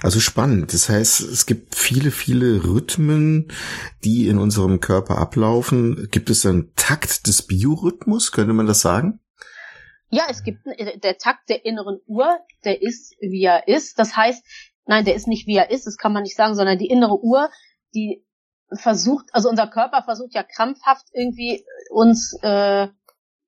Also 0.03 0.21
spannend. 0.21 0.73
Das 0.73 0.89
heißt, 0.89 1.21
es 1.21 1.45
gibt 1.45 1.75
viele, 1.75 2.11
viele 2.11 2.65
Rhythmen, 2.65 3.53
die 4.05 4.29
in 4.29 4.39
unserem 4.39 4.81
Körper 4.81 5.19
ablaufen. 5.19 6.09
Gibt 6.11 6.31
es 6.31 6.47
einen 6.47 6.73
Takt 6.77 7.27
des 7.27 7.47
Biorhythmus? 7.47 8.33
Könnte 8.33 8.53
man 8.53 8.67
das 8.67 8.81
sagen? 8.81 9.21
Ja, 10.09 10.25
es 10.29 10.43
gibt 10.43 10.67
äh, 10.67 10.99
der 10.99 11.19
Takt 11.19 11.49
der 11.49 11.65
inneren 11.65 12.01
Uhr, 12.07 12.39
der 12.65 12.83
ist, 12.83 13.15
wie 13.21 13.45
er 13.45 13.69
ist. 13.69 13.99
Das 13.99 14.17
heißt, 14.17 14.45
nein, 14.91 15.05
der 15.05 15.15
ist 15.15 15.29
nicht, 15.29 15.47
wie 15.47 15.57
er 15.57 15.71
ist, 15.71 15.87
das 15.87 15.97
kann 15.97 16.13
man 16.13 16.25
nicht 16.25 16.37
sagen, 16.37 16.57
sondern 16.57 16.77
die 16.77 16.89
innere 16.89 17.23
Uhr, 17.23 17.49
die 17.95 18.27
versucht, 18.73 19.27
also 19.33 19.49
unser 19.49 19.69
Körper 19.69 20.03
versucht 20.03 20.35
ja 20.35 20.43
krampfhaft 20.43 21.07
irgendwie 21.13 21.65
uns 21.91 22.37
äh, 22.43 22.89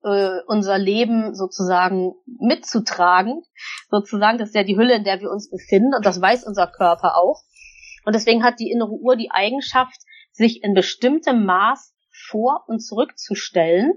äh, 0.05 0.41
unser 0.47 0.79
Leben 0.79 1.35
sozusagen 1.35 2.15
mitzutragen. 2.27 3.43
Sozusagen, 3.91 4.39
das 4.39 4.51
ist 4.51 4.55
ja 4.55 4.63
die 4.63 4.77
Hülle, 4.77 4.95
in 4.95 5.03
der 5.03 5.21
wir 5.21 5.31
uns 5.31 5.51
befinden 5.51 5.95
und 5.97 6.07
das 6.07 6.21
weiß 6.21 6.45
unser 6.45 6.69
Körper 6.69 7.17
auch. 7.17 7.43
Und 8.05 8.15
deswegen 8.15 8.45
hat 8.45 8.61
die 8.61 8.71
innere 8.71 8.93
Uhr 8.93 9.17
die 9.17 9.33
Eigenschaft, 9.33 10.01
sich 10.31 10.63
in 10.63 10.75
bestimmtem 10.75 11.45
Maß 11.45 11.93
vor 12.29 12.65
und 12.69 12.79
zurückzustellen. 12.81 13.95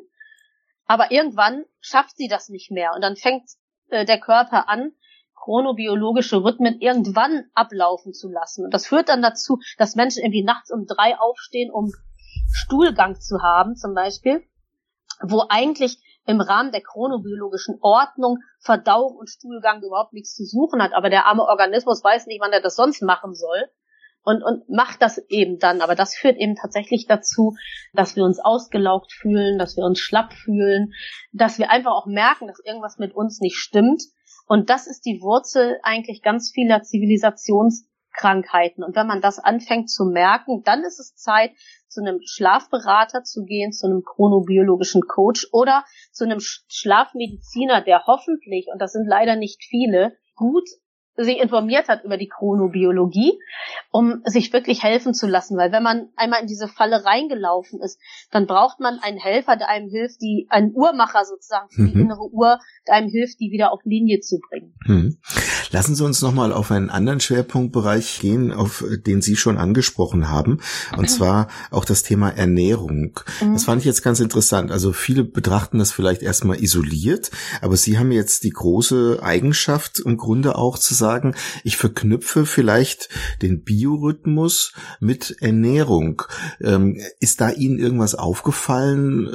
Aber 0.88 1.12
irgendwann 1.12 1.64
schafft 1.80 2.18
sie 2.18 2.28
das 2.28 2.50
nicht 2.50 2.72
mehr 2.72 2.94
und 2.96 3.02
dann 3.02 3.16
fängt 3.16 3.48
äh, 3.90 4.04
der 4.04 4.20
Körper 4.20 4.68
an, 4.68 4.94
chronobiologische 5.36 6.44
Rhythmen 6.44 6.80
irgendwann 6.80 7.46
ablaufen 7.54 8.14
zu 8.14 8.30
lassen. 8.30 8.66
Und 8.66 8.74
das 8.74 8.88
führt 8.88 9.10
dann 9.10 9.22
dazu, 9.22 9.60
dass 9.78 9.96
Menschen 9.96 10.24
irgendwie 10.24 10.44
nachts 10.44 10.72
um 10.72 10.86
drei 10.86 11.18
aufstehen, 11.20 11.72
um 11.72 11.92
Stuhlgang 12.52 13.20
zu 13.20 13.42
haben, 13.42 13.76
zum 13.76 13.94
Beispiel 13.94 14.44
wo 15.22 15.46
eigentlich 15.50 15.98
im 16.26 16.42
Rahmen 16.42 16.72
der 16.72 16.82
chronobiologischen 16.82 17.78
Ordnung 17.82 18.40
Verdauung 18.60 19.16
und 19.16 19.30
Stuhlgang 19.30 19.82
überhaupt 19.84 20.14
nichts 20.14 20.36
zu 20.36 20.44
suchen 20.44 20.82
hat. 20.82 20.94
Aber 20.94 21.10
der 21.10 21.26
arme 21.28 21.44
Organismus 21.44 22.04
weiß 22.04 22.26
nicht, 22.28 22.42
wann 22.42 22.52
er 22.52 22.62
das 22.62 22.76
sonst 22.76 23.02
machen 23.02 23.36
soll 23.36 23.70
und, 24.24 24.42
und 24.42 24.68
macht 24.70 25.02
das 25.02 25.20
eben 25.30 25.60
dann. 25.60 25.82
Aber 25.82 25.94
das 25.94 26.16
führt 26.16 26.38
eben 26.38 26.56
tatsächlich 26.56 27.06
dazu, 27.06 27.56
dass 27.94 28.16
wir 28.16 28.24
uns 28.24 28.40
ausgelaugt 28.40 29.14
fühlen, 29.14 29.60
dass 29.60 29.78
wir 29.78 29.86
uns 29.86 30.00
schlapp 30.00 30.34
fühlen, 30.34 30.94
dass 31.32 31.60
wir 31.60 31.70
einfach 31.70 31.92
auch 31.92 32.08
merken, 32.08 32.48
dass 32.48 32.60
irgendwas 32.66 32.98
mit 32.98 33.14
uns 33.14 33.40
nicht 33.40 33.58
stimmt. 33.58 34.02
Und 34.48 34.70
das 34.70 34.88
ist 34.88 35.06
die 35.06 35.20
Wurzel 35.22 35.80
eigentlich 35.84 36.22
ganz 36.22 36.52
vieler 36.54 36.84
Zivilisationskrankheiten. 36.84 38.84
Und 38.84 38.96
wenn 38.96 39.08
man 39.08 39.22
das 39.22 39.40
anfängt 39.40 39.90
zu 39.90 40.06
merken, 40.06 40.62
dann 40.64 40.84
ist 40.84 41.00
es 41.00 41.16
Zeit, 41.16 41.52
zu 41.88 42.02
einem 42.02 42.20
Schlafberater 42.24 43.24
zu 43.24 43.44
gehen, 43.44 43.72
zu 43.72 43.88
einem 43.88 44.04
chronobiologischen 44.04 45.02
Coach 45.02 45.48
oder 45.52 45.84
zu 46.12 46.26
einem 46.26 46.40
Schlafmediziner, 46.40 47.82
der 47.82 48.06
hoffentlich, 48.06 48.68
und 48.72 48.80
das 48.80 48.92
sind 48.92 49.08
leider 49.08 49.36
nicht 49.36 49.64
viele, 49.64 50.16
gut 50.36 50.68
sich 51.18 51.40
informiert 51.40 51.88
hat 51.88 52.04
über 52.04 52.18
die 52.18 52.28
Chronobiologie, 52.28 53.40
um 53.92 54.22
sich 54.26 54.52
wirklich 54.52 54.84
helfen 54.84 55.14
zu 55.14 55.28
lassen. 55.28 55.58
Weil 55.58 55.72
wenn 55.72 55.84
man 55.84 56.10
einmal 56.16 56.42
in 56.42 56.48
diese 56.48 56.68
Falle 56.68 57.06
reingelaufen 57.06 57.80
ist, 57.82 58.00
dann 58.32 58.48
braucht 58.48 58.80
man 58.80 59.00
einen 59.00 59.18
Helfer, 59.18 59.56
der 59.56 59.70
einem 59.70 59.90
hilft, 59.90 60.22
die, 60.22 60.48
einen 60.50 60.72
Uhrmacher 60.74 61.24
sozusagen 61.26 61.70
für 61.70 61.82
mhm. 61.84 61.94
die 61.94 62.00
innere 62.02 62.30
Uhr, 62.32 62.60
der 62.88 62.96
einem 62.96 63.10
hilft, 63.10 63.40
die 63.40 63.52
wieder 63.52 63.72
auf 63.72 63.80
Linie 63.86 64.20
zu 64.20 64.40
bringen. 64.50 64.74
Mhm. 64.86 65.18
Lassen 65.72 65.96
Sie 65.96 66.04
uns 66.04 66.22
nochmal 66.22 66.54
auf 66.54 66.72
einen 66.72 66.90
anderen 66.90 67.20
Schwerpunktbereich 67.20 68.20
gehen, 68.20 68.52
auf 68.52 68.84
den 69.06 69.22
Sie 69.22 69.36
schon 69.36 69.58
angesprochen 69.58 70.30
haben, 70.30 70.60
und 70.96 71.10
zwar 71.10 71.48
auch 71.72 71.86
das 71.86 72.04
Thema 72.04 72.30
Ernährung. 72.30 73.20
Mhm. 73.42 73.54
Das 73.54 73.66
fand 73.66 73.82
ich 73.82 73.86
jetzt 73.86 74.04
ganz 74.04 74.20
interessant. 74.20 74.72
Also 74.72 74.94
viele 74.94 75.24
betrachten 75.24 75.80
das 75.80 75.92
vielleicht 75.92 76.22
erstmal 76.22 76.62
isoliert, 76.62 77.32
aber 77.62 77.78
Sie 77.78 77.98
haben 77.98 78.12
jetzt 78.12 78.44
die 78.44 78.52
große 78.52 79.20
Eigenschaft, 79.22 80.00
im 80.00 80.18
Grunde 80.18 80.56
auch 80.56 80.78
zu 80.78 80.94
sagen, 80.94 81.05
ich 81.64 81.78
verknüpfe 81.78 82.46
vielleicht 82.46 83.10
den 83.42 83.64
Biorhythmus 83.64 84.74
mit 85.00 85.38
Ernährung. 85.42 86.24
Ähm, 86.62 87.00
ist 87.20 87.42
da 87.42 87.50
Ihnen 87.50 87.80
irgendwas 87.80 88.16
aufgefallen, 88.16 89.28
äh, 89.28 89.32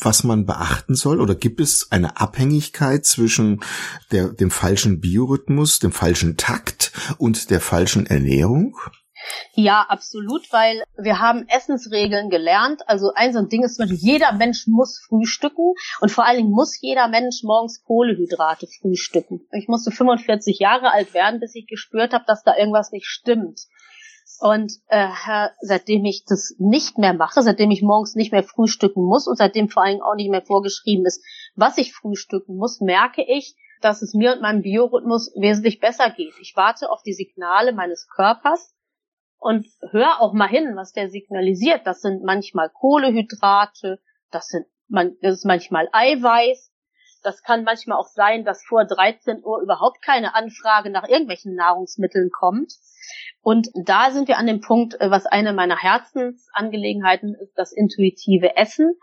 was 0.00 0.24
man 0.24 0.46
beachten 0.46 0.94
soll? 0.94 1.20
Oder 1.20 1.34
gibt 1.34 1.60
es 1.60 1.90
eine 1.90 2.20
Abhängigkeit 2.20 3.04
zwischen 3.04 3.60
der, 4.10 4.28
dem 4.28 4.50
falschen 4.50 5.00
Biorhythmus, 5.00 5.78
dem 5.78 5.92
falschen 5.92 6.36
Takt 6.36 6.92
und 7.18 7.50
der 7.50 7.60
falschen 7.60 8.06
Ernährung? 8.06 8.76
Ja, 9.54 9.84
absolut, 9.88 10.52
weil 10.52 10.82
wir 10.96 11.18
haben 11.18 11.46
Essensregeln 11.48 12.30
gelernt. 12.30 12.82
Also 12.86 13.12
ein 13.14 13.32
so 13.32 13.40
ein 13.40 13.48
Ding 13.48 13.64
ist 13.64 13.76
zum 13.76 13.84
Beispiel, 13.84 14.12
jeder 14.12 14.32
Mensch 14.32 14.66
muss 14.66 15.00
frühstücken 15.06 15.74
und 16.00 16.10
vor 16.10 16.24
allen 16.24 16.38
Dingen 16.38 16.50
muss 16.50 16.80
jeder 16.80 17.08
Mensch 17.08 17.42
morgens 17.42 17.82
Kohlehydrate 17.84 18.66
frühstücken. 18.66 19.46
Ich 19.52 19.68
musste 19.68 19.90
45 19.90 20.58
Jahre 20.58 20.92
alt 20.92 21.14
werden, 21.14 21.40
bis 21.40 21.54
ich 21.54 21.66
gespürt 21.66 22.12
habe, 22.12 22.24
dass 22.26 22.42
da 22.42 22.56
irgendwas 22.56 22.92
nicht 22.92 23.06
stimmt. 23.06 23.60
Und 24.38 24.72
äh, 24.86 25.08
seitdem 25.60 26.04
ich 26.04 26.24
das 26.24 26.54
nicht 26.58 26.96
mehr 26.96 27.12
mache, 27.12 27.42
seitdem 27.42 27.70
ich 27.70 27.82
morgens 27.82 28.14
nicht 28.14 28.32
mehr 28.32 28.44
frühstücken 28.44 29.04
muss 29.04 29.26
und 29.26 29.36
seitdem 29.36 29.68
vor 29.68 29.82
allen 29.82 29.96
Dingen 29.96 30.02
auch 30.02 30.14
nicht 30.14 30.30
mehr 30.30 30.42
vorgeschrieben 30.42 31.04
ist, 31.04 31.22
was 31.56 31.76
ich 31.76 31.92
frühstücken 31.92 32.56
muss, 32.56 32.80
merke 32.80 33.22
ich, 33.22 33.56
dass 33.82 34.02
es 34.02 34.14
mir 34.14 34.32
und 34.32 34.42
meinem 34.42 34.62
Biorhythmus 34.62 35.32
wesentlich 35.36 35.80
besser 35.80 36.10
geht. 36.10 36.34
Ich 36.40 36.54
warte 36.56 36.90
auf 36.90 37.02
die 37.02 37.12
Signale 37.12 37.72
meines 37.72 38.08
Körpers 38.08 38.74
und 39.40 39.66
hör 39.90 40.20
auch 40.20 40.32
mal 40.32 40.48
hin, 40.48 40.76
was 40.76 40.92
der 40.92 41.08
signalisiert. 41.08 41.86
Das 41.86 42.02
sind 42.02 42.22
manchmal 42.22 42.68
Kohlehydrate, 42.68 43.98
das 44.30 44.46
sind 44.46 44.66
man, 44.90 45.16
das 45.22 45.34
ist 45.34 45.44
manchmal 45.44 45.88
Eiweiß. 45.92 46.70
Das 47.22 47.42
kann 47.42 47.64
manchmal 47.64 47.98
auch 47.98 48.08
sein, 48.08 48.44
dass 48.44 48.64
vor 48.64 48.84
13 48.84 49.44
Uhr 49.44 49.60
überhaupt 49.60 50.02
keine 50.02 50.34
Anfrage 50.34 50.90
nach 50.90 51.06
irgendwelchen 51.06 51.54
Nahrungsmitteln 51.54 52.30
kommt. 52.30 52.72
Und 53.42 53.68
da 53.74 54.10
sind 54.10 54.28
wir 54.28 54.38
an 54.38 54.46
dem 54.46 54.60
Punkt, 54.60 55.00
äh, 55.00 55.10
was 55.10 55.26
eine 55.26 55.52
meiner 55.52 55.76
Herzensangelegenheiten 55.76 57.34
ist, 57.34 57.56
das 57.56 57.72
intuitive 57.72 58.56
Essen 58.56 58.94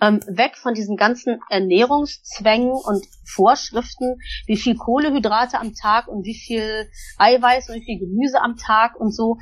ähm, 0.00 0.20
weg 0.26 0.56
von 0.56 0.74
diesen 0.74 0.96
ganzen 0.96 1.40
Ernährungszwängen 1.48 2.72
und 2.72 3.06
Vorschriften, 3.24 4.18
wie 4.46 4.56
viel 4.56 4.76
Kohlehydrate 4.76 5.58
am 5.58 5.74
Tag 5.74 6.08
und 6.08 6.24
wie 6.24 6.34
viel 6.34 6.88
Eiweiß 7.18 7.68
und 7.70 7.76
wie 7.76 7.84
viel 7.84 7.98
Gemüse 7.98 8.40
am 8.40 8.56
Tag 8.56 8.96
und 8.96 9.14
so. 9.14 9.38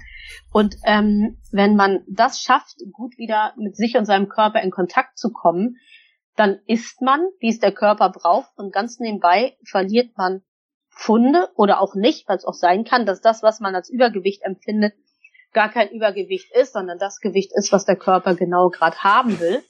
Und 0.53 0.77
ähm, 0.85 1.39
wenn 1.51 1.77
man 1.77 2.05
das 2.09 2.41
schafft, 2.41 2.77
gut 2.93 3.19
wieder 3.19 3.55
mit 3.57 3.77
sich 3.77 3.97
und 3.97 4.05
seinem 4.05 4.29
Körper 4.29 4.63
in 4.63 4.71
Kontakt 4.71 5.19
zu 5.19 5.33
kommen, 5.33 5.77
dann 6.37 6.59
isst 6.67 7.01
man, 7.01 7.21
wie 7.41 7.49
es 7.49 7.61
der 7.61 7.73
Körper 7.73 8.11
braucht 8.11 8.51
und 8.57 8.73
ganz 8.73 8.99
nebenbei 8.99 9.57
verliert 9.69 10.17
man 10.17 10.43
Funde 10.89 11.49
oder 11.57 11.81
auch 11.81 11.95
nicht, 11.95 12.29
weil 12.29 12.37
es 12.37 12.45
auch 12.45 12.55
sein 12.55 12.85
kann, 12.85 13.07
dass 13.07 13.21
das, 13.21 13.43
was 13.43 13.61
man 13.61 13.75
als 13.75 13.91
Übergewicht 13.91 14.43
empfindet, 14.43 14.95
gar 15.53 15.69
kein 15.69 15.91
Übergewicht 15.91 16.55
ist, 16.55 16.73
sondern 16.73 16.99
das 16.99 17.21
Gewicht 17.21 17.53
ist, 17.55 17.73
was 17.73 17.85
der 17.85 17.97
Körper 17.97 18.35
genau 18.35 18.69
gerade 18.69 18.97
haben 18.99 19.41
will. 19.41 19.63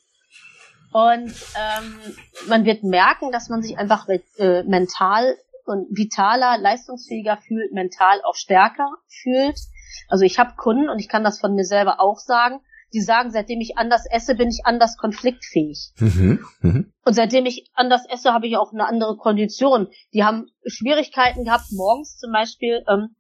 Und 0.95 1.35
ähm, 1.57 2.15
man 2.47 2.65
wird 2.65 2.85
merken, 2.85 3.33
dass 3.33 3.49
man 3.49 3.63
sich 3.63 3.77
einfach 3.79 4.07
äh, 4.09 4.63
mental 4.63 5.37
und 5.65 5.89
vitaler, 5.91 6.57
leistungsfähiger 6.57 7.37
fühlt, 7.37 7.73
mental 7.73 8.23
auch 8.23 8.37
stärker 8.37 8.89
fühlt. 9.09 9.59
Also 10.07 10.25
ich 10.25 10.39
habe 10.39 10.55
Kunden 10.57 10.89
und 10.89 11.01
ich 11.01 11.09
kann 11.09 11.25
das 11.25 11.41
von 11.41 11.57
mir 11.57 11.65
selber 11.65 11.99
auch 11.99 12.21
sagen, 12.21 12.61
die 12.93 13.01
sagen, 13.01 13.33
seitdem 13.33 13.61
ich 13.61 13.77
anders 13.77 14.07
esse, 14.09 14.37
bin 14.37 14.51
ich 14.51 14.67
anders 14.67 14.97
konfliktfähig. 14.97 15.91
Mhm, 15.99 16.47
mh. 16.61 16.85
Und 17.05 17.13
seitdem 17.13 17.45
ich 17.47 17.69
anders 17.75 18.07
esse, 18.09 18.33
habe 18.33 18.47
ich 18.47 18.57
auch 18.57 18.73
eine 18.73 18.87
andere 18.87 19.17
Kondition. 19.17 19.89
Die 20.13 20.23
haben 20.23 20.47
Schwierigkeiten 20.65 21.43
gehabt, 21.43 21.73
morgens 21.73 22.19
zum 22.19 22.31
Beispiel, 22.31 22.85
ähm, 22.89 23.17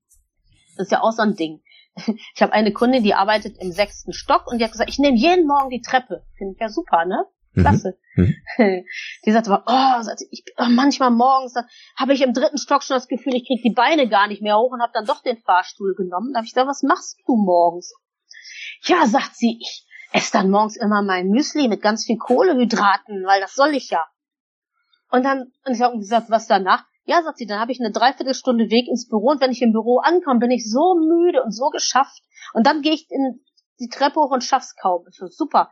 das 0.76 0.86
ist 0.86 0.92
ja 0.92 1.00
auch 1.00 1.10
so 1.10 1.22
ein 1.22 1.34
Ding. 1.34 1.60
Ich 2.36 2.40
habe 2.40 2.52
eine 2.52 2.72
Kundin, 2.72 3.02
die 3.02 3.14
arbeitet 3.14 3.58
im 3.58 3.72
sechsten 3.72 4.12
Stock 4.12 4.46
und 4.46 4.58
die 4.58 4.64
hat 4.64 4.70
gesagt, 4.70 4.90
ich 4.90 5.00
nehme 5.00 5.16
jeden 5.16 5.48
Morgen 5.48 5.70
die 5.70 5.80
Treppe. 5.80 6.24
Finde 6.38 6.54
ich 6.54 6.60
ja 6.60 6.68
super, 6.68 7.04
ne? 7.04 7.24
Mhm. 7.54 7.62
Klasse. 7.62 7.98
Mhm. 8.16 8.34
Die 9.24 9.32
sagt 9.32 9.48
aber, 9.48 9.64
oh, 9.66 10.10
ich, 10.30 10.44
oh, 10.58 10.68
manchmal 10.68 11.10
morgens 11.10 11.54
habe 11.96 12.12
ich 12.12 12.22
im 12.22 12.32
dritten 12.32 12.58
Stock 12.58 12.82
schon 12.82 12.96
das 12.96 13.08
Gefühl, 13.08 13.34
ich 13.34 13.46
kriege 13.46 13.62
die 13.62 13.74
Beine 13.74 14.08
gar 14.08 14.26
nicht 14.26 14.42
mehr 14.42 14.58
hoch 14.58 14.72
und 14.72 14.82
habe 14.82 14.92
dann 14.92 15.06
doch 15.06 15.22
den 15.22 15.38
Fahrstuhl 15.38 15.94
genommen. 15.94 16.32
Da 16.32 16.38
habe 16.38 16.46
ich 16.46 16.52
gesagt, 16.52 16.68
was 16.68 16.82
machst 16.82 17.18
du 17.26 17.36
morgens? 17.36 17.94
Ja, 18.82 19.06
sagt 19.06 19.36
sie, 19.36 19.58
ich 19.60 19.86
esse 20.12 20.32
dann 20.32 20.50
morgens 20.50 20.76
immer 20.76 21.02
mein 21.02 21.28
Müsli 21.28 21.68
mit 21.68 21.82
ganz 21.82 22.04
viel 22.04 22.18
Kohlehydraten, 22.18 23.24
weil 23.24 23.40
das 23.40 23.54
soll 23.54 23.74
ich 23.74 23.90
ja. 23.90 24.04
Und 25.10 25.24
dann, 25.24 25.52
und 25.64 25.74
ich 25.74 25.80
habe 25.80 25.98
gesagt, 25.98 26.30
was 26.30 26.46
danach? 26.46 26.84
Ja, 27.04 27.22
sagt 27.22 27.38
sie, 27.38 27.46
dann 27.46 27.60
habe 27.60 27.70
ich 27.70 27.80
eine 27.80 27.92
Dreiviertelstunde 27.92 28.70
Weg 28.70 28.88
ins 28.88 29.08
Büro 29.08 29.30
und 29.30 29.40
wenn 29.40 29.52
ich 29.52 29.62
im 29.62 29.72
Büro 29.72 29.98
ankomme, 29.98 30.40
bin 30.40 30.50
ich 30.50 30.68
so 30.68 30.94
müde 30.94 31.42
und 31.42 31.52
so 31.52 31.68
geschafft. 31.68 32.22
Und 32.54 32.66
dann 32.66 32.82
gehe 32.82 32.94
ich 32.94 33.06
in 33.10 33.44
die 33.80 33.88
Treppe 33.88 34.20
hoch 34.20 34.30
und 34.30 34.42
schaff's 34.42 34.74
kaum. 34.74 35.04
Ich 35.08 35.16
so, 35.16 35.26
super. 35.26 35.70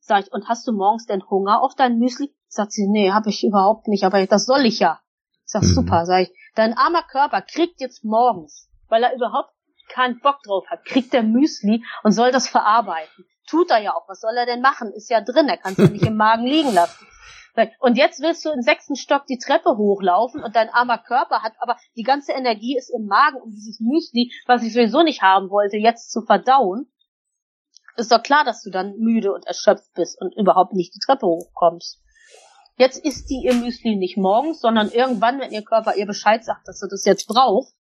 Sag 0.00 0.24
ich, 0.24 0.32
und 0.32 0.48
hast 0.48 0.66
du 0.66 0.72
morgens 0.72 1.06
denn 1.06 1.22
Hunger 1.28 1.62
auf 1.62 1.74
dein 1.74 1.98
Müsli? 1.98 2.34
Sagt 2.48 2.72
sie, 2.72 2.88
nee, 2.88 3.12
habe 3.12 3.28
ich 3.30 3.44
überhaupt 3.44 3.86
nicht, 3.86 4.04
aber 4.04 4.26
das 4.26 4.46
soll 4.46 4.66
ich 4.66 4.80
ja. 4.80 5.00
Ich 5.44 5.52
sag, 5.52 5.62
mhm. 5.62 5.68
super, 5.68 6.06
sag 6.06 6.22
ich, 6.22 6.32
dein 6.54 6.76
armer 6.76 7.02
Körper 7.02 7.42
kriegt 7.42 7.80
jetzt 7.80 8.04
morgens, 8.04 8.68
weil 8.88 9.02
er 9.02 9.14
überhaupt 9.14 9.52
keinen 9.88 10.20
Bock 10.20 10.42
drauf 10.42 10.66
hat, 10.68 10.84
kriegt 10.84 11.12
der 11.12 11.22
Müsli 11.22 11.84
und 12.02 12.12
soll 12.12 12.32
das 12.32 12.48
verarbeiten. 12.48 13.24
Tut 13.48 13.70
er 13.70 13.78
ja 13.78 13.94
auch. 13.94 14.08
Was 14.08 14.20
soll 14.20 14.36
er 14.36 14.46
denn 14.46 14.60
machen? 14.60 14.92
Ist 14.92 15.10
ja 15.10 15.20
drin, 15.20 15.48
er 15.48 15.56
kann 15.56 15.72
es 15.72 15.78
ja 15.78 15.88
nicht 15.88 16.06
im 16.06 16.16
Magen 16.16 16.44
liegen 16.44 16.72
lassen. 16.72 17.06
Und 17.80 17.98
jetzt 17.98 18.22
willst 18.22 18.44
du 18.44 18.50
im 18.50 18.62
sechsten 18.62 18.96
Stock 18.96 19.26
die 19.26 19.38
Treppe 19.38 19.76
hochlaufen 19.76 20.42
und 20.42 20.54
dein 20.56 20.70
armer 20.70 20.98
Körper 20.98 21.42
hat 21.42 21.52
aber 21.58 21.76
die 21.96 22.04
ganze 22.04 22.32
Energie 22.32 22.76
ist 22.78 22.90
im 22.90 23.06
Magen, 23.06 23.40
um 23.42 23.50
dieses 23.50 23.80
Müsli, 23.80 24.32
was 24.46 24.62
ich 24.62 24.72
sowieso 24.72 25.02
nicht 25.02 25.20
haben 25.20 25.50
wollte, 25.50 25.76
jetzt 25.76 26.10
zu 26.12 26.22
verdauen 26.22 26.90
ist 28.00 28.12
doch 28.12 28.22
klar, 28.22 28.44
dass 28.44 28.62
du 28.62 28.70
dann 28.70 28.96
müde 28.98 29.32
und 29.32 29.46
erschöpft 29.46 29.92
bist 29.94 30.20
und 30.20 30.36
überhaupt 30.36 30.72
nicht 30.72 30.94
die 30.94 31.00
Treppe 31.04 31.26
hochkommst. 31.26 32.00
Jetzt 32.76 33.04
isst 33.04 33.28
die 33.28 33.42
ihr 33.44 33.54
Müsli 33.54 33.96
nicht 33.96 34.16
morgens, 34.16 34.60
sondern 34.60 34.90
irgendwann, 34.90 35.38
wenn 35.38 35.52
ihr 35.52 35.62
Körper 35.62 35.96
ihr 35.96 36.06
Bescheid 36.06 36.44
sagt, 36.44 36.66
dass 36.66 36.80
sie 36.80 36.88
das 36.88 37.04
jetzt 37.04 37.28
braucht. 37.28 37.74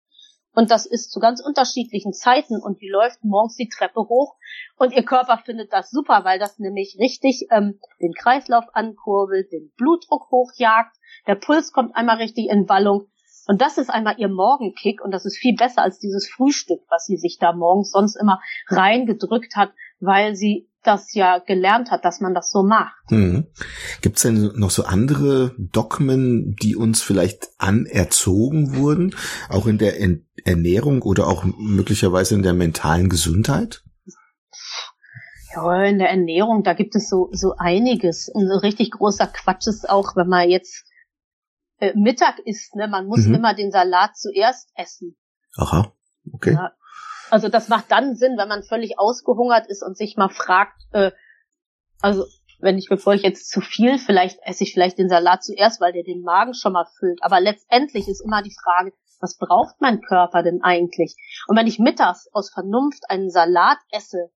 Und 0.54 0.70
das 0.70 0.87
ist 0.87 1.12
zu 1.12 1.20
ganz 1.20 1.42
unterschiedlichen 1.42 2.14
Zeiten 2.14 2.62
und 2.62 2.80
die 2.80 2.88
läuft 2.88 3.23
morgens 3.23 3.56
die 3.56 3.68
Treppe 3.68 4.00
hoch 4.00 4.37
und 4.78 4.94
ihr 4.94 5.04
Körper 5.04 5.37
findet 5.44 5.70
das 5.70 5.90
super, 5.90 6.25
weil 6.25 6.38
das 6.38 6.58
nämlich 6.58 6.96
richtig 6.99 7.46
ähm, 7.50 7.78
den 8.00 8.14
Kreislauf 8.14 8.64
ankurbelt, 8.73 9.52
den 9.52 9.70
Blutdruck 9.76 10.30
hochjagt, 10.30 10.96
der 11.26 11.35
Puls 11.35 11.73
kommt 11.73 11.94
einmal 11.94 12.16
richtig 12.16 12.49
in 12.49 12.66
Wallung 12.70 13.11
und 13.46 13.62
das 13.62 13.78
ist 13.78 13.90
einmal 13.90 14.18
ihr 14.18 14.28
Morgenkick 14.28 15.00
und 15.02 15.12
das 15.12 15.25
ist 15.25 15.37
viel 15.37 15.54
besser 15.54 15.82
als 15.82 15.99
dieses 15.99 16.28
Frühstück, 16.28 16.80
was 16.88 17.06
sie 17.06 17.16
sich 17.16 17.38
da 17.38 17.52
morgens 17.52 17.92
sonst 17.92 18.16
immer 18.16 18.40
reingedrückt 18.68 19.54
hat, 19.54 19.73
weil 20.00 20.34
sie 20.34 20.68
das 20.82 21.14
ja 21.14 21.38
gelernt 21.38 21.90
hat, 21.90 22.04
dass 22.04 22.20
man 22.20 22.34
das 22.34 22.50
so 22.50 22.62
macht. 22.62 23.10
Mhm. 23.10 23.46
Gibt 24.02 24.16
es 24.16 24.22
denn 24.22 24.52
noch 24.54 24.70
so 24.70 24.84
andere 24.84 25.54
Dogmen, 25.58 26.54
die 26.62 26.76
uns 26.76 27.02
vielleicht 27.02 27.48
anerzogen 27.58 28.76
wurden, 28.76 29.14
auch 29.48 29.66
in 29.66 29.78
der 29.78 30.00
Ernährung 30.44 31.02
oder 31.02 31.26
auch 31.26 31.44
möglicherweise 31.44 32.36
in 32.36 32.42
der 32.42 32.54
mentalen 32.54 33.08
Gesundheit? 33.08 33.82
Ja, 35.54 35.84
in 35.84 35.98
der 35.98 36.10
Ernährung, 36.10 36.62
da 36.62 36.74
gibt 36.74 36.94
es 36.94 37.08
so, 37.08 37.30
so 37.32 37.54
einiges. 37.56 38.28
Und 38.32 38.46
so 38.48 38.58
richtig 38.58 38.92
großer 38.92 39.26
Quatsch 39.26 39.66
ist 39.66 39.88
auch, 39.88 40.14
wenn 40.14 40.28
man 40.28 40.48
jetzt 40.48 40.84
äh, 41.78 41.92
Mittag 41.96 42.38
isst, 42.44 42.76
ne, 42.76 42.88
man 42.88 43.06
muss 43.06 43.26
mhm. 43.26 43.34
immer 43.34 43.54
den 43.54 43.72
Salat 43.72 44.16
zuerst 44.16 44.70
essen. 44.74 45.16
Aha, 45.56 45.92
okay. 46.32 46.52
Ja, 46.52 46.72
also 47.30 47.49
das 47.49 47.68
macht 47.68 47.90
dann 47.90 48.16
Sinn, 48.16 48.37
wenn 48.38 48.48
man 48.48 48.62
völlig 48.62 48.98
ausgehungert 48.98 49.66
ist 49.66 49.83
und 49.83 49.96
sich 49.96 50.16
mal 50.16 50.29
fragt, 50.29 50.83
äh, 50.92 51.11
also 52.00 52.24
wenn 52.61 52.79
ich, 52.79 52.88
bevor 52.88 53.14
ich 53.14 53.22
jetzt 53.22 53.50
zu 53.50 53.61
viel, 53.61 53.98
vielleicht 53.98 54.38
esse 54.42 54.64
ich 54.64 54.72
vielleicht 54.72 54.98
den 54.98 55.09
Salat 55.09 55.44
zuerst, 55.44 55.81
weil 55.81 55.92
der 55.92 56.05
den 56.05 56.22
Magen 56.22 56.55
schon 56.55 56.72
mal 56.72 56.87
füllt. 56.98 57.22
Aber 57.22 57.40
letztendlich 57.40 58.09
ist 58.09 58.20
immer 58.20 58.42
die 58.42 58.55
Frage, 58.62 58.92
was 59.20 59.37
braucht 59.37 59.81
mein 59.81 60.00
Körper 60.00 60.42
denn 60.42 60.62
eigentlich? 60.62 61.16
Und 61.48 61.57
wenn 61.57 61.66
ich 61.66 61.79
mittags 61.79 62.29
aus 62.33 62.50
Vernunft 62.50 63.11
einen 63.11 63.31
Salat 63.31 63.79
esse, 63.90 64.31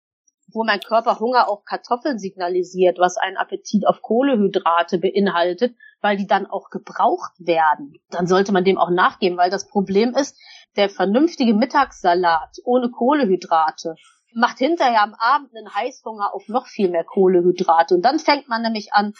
wo 0.52 0.64
mein 0.64 0.80
Körper 0.80 1.20
Hunger 1.20 1.48
auf 1.48 1.64
Kartoffeln 1.64 2.18
signalisiert, 2.18 2.98
was 2.98 3.16
einen 3.16 3.36
Appetit 3.36 3.86
auf 3.86 4.02
Kohlehydrate 4.02 4.98
beinhaltet, 4.98 5.76
weil 6.00 6.16
die 6.16 6.26
dann 6.26 6.46
auch 6.46 6.70
gebraucht 6.70 7.32
werden, 7.38 7.94
dann 8.10 8.26
sollte 8.26 8.52
man 8.52 8.64
dem 8.64 8.78
auch 8.78 8.90
nachgeben, 8.90 9.38
weil 9.38 9.50
das 9.50 9.68
Problem 9.68 10.14
ist, 10.14 10.36
der 10.76 10.88
vernünftige 10.88 11.54
Mittagssalat 11.54 12.58
ohne 12.64 12.90
Kohlehydrate 12.90 13.96
macht 14.34 14.58
hinterher 14.58 15.02
am 15.02 15.14
Abend 15.18 15.50
einen 15.54 15.74
Heißhunger 15.74 16.32
auf 16.34 16.48
noch 16.48 16.66
viel 16.66 16.88
mehr 16.88 17.04
Kohlehydrate. 17.04 17.94
Und 17.94 18.02
dann 18.02 18.18
fängt 18.18 18.48
man 18.48 18.62
nämlich 18.62 18.92
an, 18.92 19.12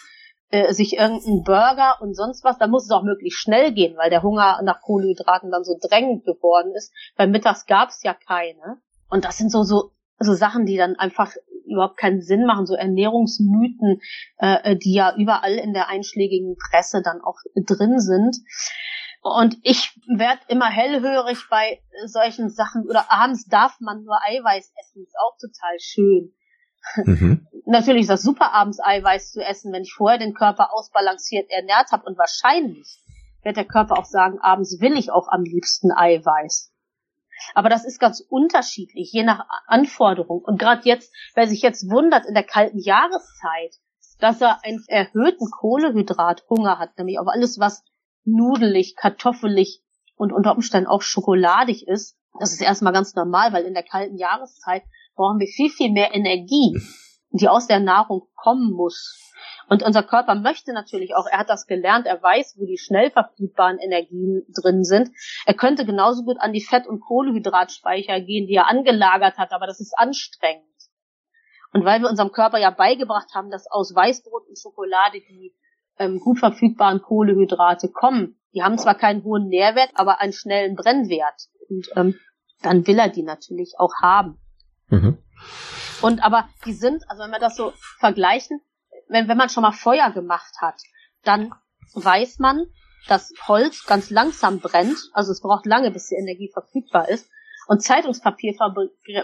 äh, 0.51 0.73
sich 0.73 0.97
irgendeinen 0.97 1.43
Burger 1.43 1.97
und 2.01 2.15
sonst 2.15 2.43
was, 2.43 2.57
da 2.57 2.67
muss 2.67 2.85
es 2.85 2.91
auch 2.91 3.03
möglichst 3.03 3.39
schnell 3.39 3.73
gehen, 3.73 3.97
weil 3.97 4.09
der 4.09 4.23
Hunger 4.23 4.61
nach 4.63 4.81
Kohlehydraten 4.81 5.51
dann 5.51 5.63
so 5.63 5.77
drängend 5.81 6.25
geworden 6.25 6.73
ist. 6.75 6.93
Beim 7.15 7.31
Mittags 7.31 7.65
gab 7.65 7.89
es 7.89 8.03
ja 8.03 8.13
keine. 8.13 8.77
Und 9.09 9.25
das 9.25 9.37
sind 9.37 9.51
so, 9.51 9.63
so, 9.63 9.91
so 10.19 10.33
Sachen, 10.33 10.65
die 10.65 10.77
dann 10.77 10.95
einfach 10.95 11.33
überhaupt 11.65 11.97
keinen 11.97 12.21
Sinn 12.21 12.45
machen, 12.45 12.65
so 12.65 12.75
Ernährungsmythen, 12.75 14.01
äh, 14.37 14.75
die 14.75 14.93
ja 14.93 15.15
überall 15.17 15.53
in 15.53 15.73
der 15.73 15.89
einschlägigen 15.89 16.57
Presse 16.57 17.01
dann 17.01 17.21
auch 17.21 17.37
drin 17.55 17.99
sind. 17.99 18.37
Und 19.21 19.57
ich 19.61 19.99
werde 20.07 20.41
immer 20.47 20.67
hellhörig 20.67 21.47
bei 21.49 21.81
solchen 22.05 22.49
Sachen. 22.49 22.87
Oder 22.87 23.11
abends 23.11 23.45
darf 23.45 23.79
man 23.79 24.03
nur 24.03 24.17
Eiweiß 24.21 24.73
essen. 24.79 25.03
Ist 25.03 25.15
auch 25.19 25.37
total 25.37 25.79
schön. 25.79 26.33
Mhm. 27.05 27.47
Natürlich 27.65 28.01
ist 28.01 28.09
das 28.09 28.23
super, 28.23 28.51
abends 28.51 28.79
Eiweiß 28.83 29.31
zu 29.31 29.41
essen, 29.41 29.71
wenn 29.71 29.83
ich 29.83 29.93
vorher 29.93 30.17
den 30.17 30.33
Körper 30.33 30.73
ausbalanciert 30.73 31.49
ernährt 31.51 31.91
habe. 31.91 32.05
Und 32.05 32.17
wahrscheinlich 32.17 32.99
wird 33.43 33.57
der 33.57 33.65
Körper 33.65 33.99
auch 33.99 34.05
sagen, 34.05 34.39
abends 34.39 34.81
will 34.81 34.97
ich 34.97 35.11
auch 35.11 35.27
am 35.27 35.43
liebsten 35.43 35.91
Eiweiß. 35.91 36.71
Aber 37.53 37.69
das 37.69 37.85
ist 37.85 37.99
ganz 37.99 38.21
unterschiedlich, 38.27 39.11
je 39.11 39.23
nach 39.23 39.45
Anforderung. 39.67 40.41
Und 40.43 40.59
gerade 40.59 40.81
jetzt, 40.85 41.13
wer 41.35 41.47
sich 41.47 41.61
jetzt 41.61 41.89
wundert 41.89 42.25
in 42.25 42.33
der 42.33 42.43
kalten 42.43 42.79
Jahreszeit, 42.79 43.75
dass 44.19 44.41
er 44.41 44.63
einen 44.63 44.83
erhöhten 44.87 45.49
Kohlehydrathunger 45.49 46.77
hat, 46.77 46.97
nämlich 46.97 47.19
auf 47.19 47.27
alles, 47.27 47.59
was 47.59 47.83
nudelig, 48.23 48.95
kartoffelig 48.95 49.81
und 50.15 50.31
unter 50.31 50.55
Umständen 50.55 50.87
auch 50.87 51.01
schokoladig 51.01 51.87
ist, 51.87 52.17
das 52.39 52.53
ist 52.53 52.61
erstmal 52.61 52.93
ganz 52.93 53.15
normal, 53.15 53.53
weil 53.53 53.65
in 53.65 53.73
der 53.73 53.83
kalten 53.83 54.17
Jahreszeit 54.17 54.83
brauchen 55.15 55.39
wir 55.39 55.47
viel, 55.47 55.69
viel 55.69 55.91
mehr 55.91 56.13
Energie, 56.13 56.79
die 57.31 57.49
aus 57.49 57.67
der 57.67 57.79
Nahrung 57.79 58.27
kommen 58.35 58.71
muss. 58.71 59.17
Und 59.67 59.83
unser 59.83 60.03
Körper 60.03 60.35
möchte 60.35 60.73
natürlich 60.73 61.15
auch, 61.15 61.27
er 61.27 61.39
hat 61.39 61.49
das 61.49 61.65
gelernt, 61.65 62.05
er 62.05 62.21
weiß, 62.21 62.55
wo 62.57 62.65
die 62.65 62.77
schnell 62.77 63.09
verfügbaren 63.09 63.79
Energien 63.79 64.45
drin 64.53 64.83
sind. 64.83 65.09
Er 65.45 65.53
könnte 65.53 65.85
genauso 65.85 66.23
gut 66.23 66.37
an 66.39 66.53
die 66.53 66.63
Fett- 66.63 66.87
und 66.87 66.99
Kohlehydratspeicher 66.99 68.19
gehen, 68.21 68.47
die 68.47 68.55
er 68.55 68.67
angelagert 68.67 69.37
hat, 69.37 69.51
aber 69.51 69.67
das 69.67 69.79
ist 69.79 69.97
anstrengend. 69.97 70.65
Und 71.73 71.85
weil 71.85 72.01
wir 72.01 72.09
unserem 72.09 72.31
Körper 72.31 72.57
ja 72.57 72.69
beigebracht 72.69 73.33
haben, 73.33 73.49
dass 73.49 73.69
aus 73.71 73.95
Weißbrot 73.95 74.47
und 74.49 74.59
Schokolade 74.59 75.19
die 75.21 75.55
ähm, 76.01 76.19
gut 76.19 76.39
verfügbaren 76.39 77.01
Kohlehydrate 77.01 77.89
kommen. 77.89 78.35
Die 78.53 78.63
haben 78.63 78.77
zwar 78.77 78.95
keinen 78.95 79.23
hohen 79.23 79.47
Nährwert, 79.47 79.91
aber 79.93 80.19
einen 80.19 80.33
schnellen 80.33 80.75
Brennwert. 80.75 81.47
Und 81.69 81.87
ähm, 81.95 82.19
dann 82.61 82.85
will 82.87 82.99
er 82.99 83.09
die 83.09 83.23
natürlich 83.23 83.75
auch 83.77 83.93
haben. 84.01 84.39
Mhm. 84.89 85.17
Und 86.01 86.23
aber 86.23 86.49
die 86.65 86.73
sind, 86.73 87.03
also 87.09 87.23
wenn 87.23 87.31
wir 87.31 87.39
das 87.39 87.55
so 87.55 87.73
vergleichen, 87.99 88.59
wenn, 89.07 89.27
wenn 89.27 89.37
man 89.37 89.49
schon 89.49 89.63
mal 89.63 89.71
Feuer 89.71 90.11
gemacht 90.11 90.55
hat, 90.59 90.81
dann 91.23 91.53
weiß 91.93 92.39
man, 92.39 92.65
dass 93.07 93.33
Holz 93.47 93.85
ganz 93.85 94.09
langsam 94.09 94.59
brennt, 94.59 94.97
also 95.13 95.31
es 95.31 95.41
braucht 95.41 95.65
lange, 95.65 95.91
bis 95.91 96.07
die 96.07 96.15
Energie 96.15 96.49
verfügbar 96.51 97.09
ist. 97.09 97.29
Und 97.71 97.81
Zeitungspapier 97.81 98.53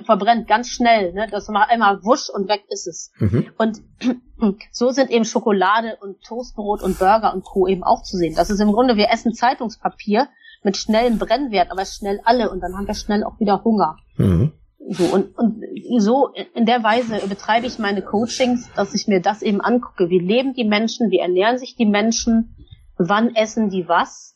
verbrennt 0.05 0.47
ganz 0.47 0.69
schnell, 0.69 1.11
ne? 1.11 1.27
Das 1.29 1.49
macht 1.49 1.69
einmal 1.69 2.01
wusch 2.05 2.29
und 2.29 2.47
weg 2.47 2.63
ist 2.69 2.87
es. 2.87 3.11
Mhm. 3.19 3.47
Und 3.57 3.81
so 4.71 4.91
sind 4.91 5.11
eben 5.11 5.25
Schokolade 5.25 5.97
und 5.99 6.23
Toastbrot 6.23 6.81
und 6.81 6.97
Burger 6.97 7.33
und 7.33 7.43
Co. 7.43 7.67
eben 7.67 7.83
auch 7.83 8.03
zu 8.03 8.15
sehen. 8.15 8.35
Das 8.37 8.49
ist 8.49 8.61
im 8.61 8.71
Grunde, 8.71 8.95
wir 8.95 9.09
essen 9.11 9.33
Zeitungspapier 9.33 10.29
mit 10.63 10.77
schnellem 10.77 11.17
Brennwert, 11.17 11.71
aber 11.71 11.83
schnell 11.83 12.21
alle 12.23 12.49
und 12.49 12.61
dann 12.61 12.73
haben 12.77 12.87
wir 12.87 12.93
schnell 12.93 13.25
auch 13.25 13.37
wieder 13.37 13.65
Hunger. 13.65 13.97
Mhm. 14.15 14.53
So, 14.91 15.03
und, 15.13 15.37
und 15.37 15.61
so 15.97 16.29
in 16.55 16.65
der 16.65 16.81
Weise 16.83 17.27
betreibe 17.27 17.67
ich 17.67 17.79
meine 17.79 18.01
Coachings, 18.01 18.71
dass 18.77 18.93
ich 18.93 19.09
mir 19.09 19.19
das 19.19 19.41
eben 19.41 19.59
angucke. 19.59 20.09
Wie 20.09 20.19
leben 20.19 20.53
die 20.53 20.63
Menschen, 20.63 21.11
wie 21.11 21.19
ernähren 21.19 21.57
sich 21.57 21.75
die 21.75 21.85
Menschen, 21.85 22.55
wann 22.97 23.35
essen 23.35 23.69
die 23.69 23.89
was? 23.89 24.35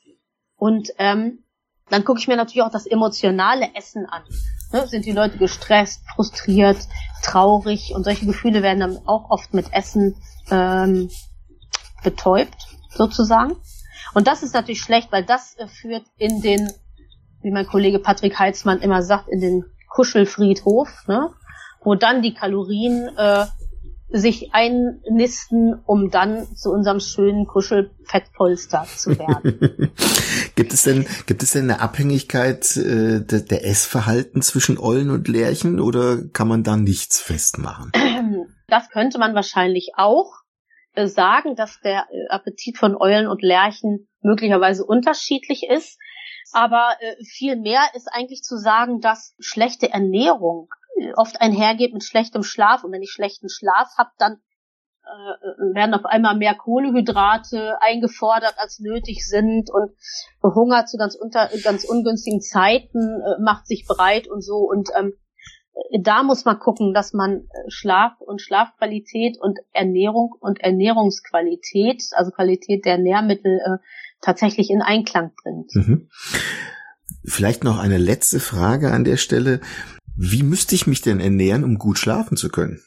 Und 0.58 0.90
ähm, 0.98 1.41
dann 1.92 2.06
gucke 2.06 2.20
ich 2.20 2.28
mir 2.28 2.38
natürlich 2.38 2.64
auch 2.64 2.72
das 2.72 2.88
emotionale 2.88 3.76
Essen 3.76 4.06
an. 4.06 4.24
ne, 4.72 4.88
sind 4.88 5.06
die 5.06 5.12
Leute 5.12 5.38
gestresst, 5.38 6.02
frustriert, 6.16 6.78
traurig 7.22 7.94
und 7.94 8.06
solche 8.06 8.26
Gefühle 8.26 8.64
werden 8.64 8.80
dann 8.80 8.98
auch 9.06 9.30
oft 9.30 9.54
mit 9.54 9.74
Essen 9.74 10.16
ähm, 10.50 11.10
betäubt, 12.04 12.68
sozusagen. 12.90 13.58
Und 14.14 14.28
das 14.28 14.42
ist 14.42 14.54
natürlich 14.54 14.82
schlecht, 14.82 15.12
weil 15.12 15.26
das 15.26 15.56
äh, 15.58 15.68
führt 15.68 16.04
in 16.18 16.42
den, 16.42 16.72
wie 17.42 17.52
mein 17.52 17.68
Kollege 17.68 18.00
Patrick 18.00 18.40
Heitzmann 18.40 18.80
immer 18.80 19.04
sagt, 19.04 19.28
in 19.28 19.42
den 19.42 19.66
Kuschelfriedhof, 19.90 21.08
ne? 21.08 21.30
wo 21.84 21.96
dann 21.96 22.22
die 22.22 22.34
Kalorien 22.34 23.10
äh, 23.18 23.46
sich 24.10 24.54
einnisten, 24.54 25.80
um 25.86 26.12
dann 26.12 26.56
zu 26.56 26.72
unserem 26.72 27.00
schönen 27.00 27.48
Kuschelfettpolster 27.48 28.86
zu 28.96 29.18
werden. 29.18 29.92
gibt 30.56 30.74
es 30.74 30.84
denn 30.84 31.08
gibt 31.26 31.44
es 31.44 31.52
denn 31.52 31.70
eine 31.70 31.82
Abhängigkeit 31.82 32.76
äh, 32.78 33.22
der, 33.22 33.42
der 33.42 33.66
Essverhalten 33.66 34.42
zwischen 34.42 34.78
Eulen 34.78 35.10
und 35.10 35.28
Lerchen 35.28 35.80
oder 35.80 36.24
kann 36.34 36.48
man 36.48 36.64
da 36.64 36.78
nichts 36.78 37.22
festmachen? 37.22 37.92
Das 38.68 38.90
könnte 38.90 39.20
man 39.20 39.36
wahrscheinlich 39.36 39.92
auch 39.98 40.32
äh, 40.94 41.08
sagen, 41.08 41.56
dass 41.56 41.80
der 41.82 42.08
äh, 42.12 42.28
Appetit 42.30 42.78
von 42.78 42.96
Eulen 42.96 43.28
und 43.28 43.42
Lerchen 43.42 44.08
möglicherweise 44.22 44.86
unterschiedlich 44.86 45.64
ist. 45.70 45.98
Aber 46.54 46.96
äh, 47.00 47.16
viel 47.24 47.56
mehr 47.56 47.82
ist 47.96 48.08
eigentlich 48.12 48.44
zu 48.44 48.58
sagen, 48.58 49.00
dass 49.00 49.36
schlechte 49.40 49.90
Ernährung 49.90 50.70
oft 51.16 51.40
einhergeht 51.42 51.94
mit 51.94 52.04
schlechtem 52.04 52.44
Schlaf. 52.44 52.84
Und 52.84 52.92
wenn 52.92 53.02
ich 53.02 53.12
schlechten 53.12 53.50
Schlaf 53.50 53.90
habe, 53.98 54.12
dann 54.18 54.38
äh, 55.04 55.76
werden 55.76 55.94
auf 55.94 56.06
einmal 56.06 56.38
mehr 56.38 56.56
Kohlehydrate 56.56 57.82
eingefordert, 57.82 58.56
als 58.58 58.80
nötig 58.80 59.28
sind 59.28 59.70
und 59.72 59.92
Hunger 60.44 60.86
zu 60.86 60.98
ganz 60.98 61.16
unter 61.16 61.50
ganz 61.64 61.84
ungünstigen 61.84 62.42
Zeiten 62.42 63.00
äh, 63.00 63.42
macht 63.42 63.68
sich 63.68 63.86
breit 63.88 64.28
und 64.28 64.42
so 64.42 64.58
und 64.58 64.90
ähm, 64.98 65.14
da 66.02 66.24
muss 66.24 66.46
man 66.46 66.60
gucken, 66.60 66.94
dass 66.94 67.14
man 67.14 67.48
Schlaf 67.68 68.20
und 68.20 68.42
Schlafqualität 68.42 69.38
und 69.40 69.60
Ernährung 69.72 70.34
und 70.40 70.60
Ernährungsqualität, 70.60 72.04
also 72.12 72.32
Qualität 72.32 72.86
der 72.86 72.98
Nährmittel 72.98 73.60
äh, 73.60 73.78
tatsächlich 74.22 74.70
in 74.70 74.82
Einklang 74.82 75.32
bringt. 75.42 75.74
Mhm. 75.74 76.10
Vielleicht 77.24 77.64
noch 77.64 77.80
eine 77.80 77.98
letzte 77.98 78.40
Frage 78.40 78.92
an 78.92 79.04
der 79.04 79.18
Stelle. 79.18 79.62
Wie 80.16 80.44
müsste 80.44 80.76
ich 80.76 80.88
mich 80.88 81.02
denn 81.02 81.20
ernähren, 81.20 81.64
um 81.64 81.78
gut 81.78 81.98
schlafen 81.98 82.38
zu 82.38 82.50
können? 82.50 82.82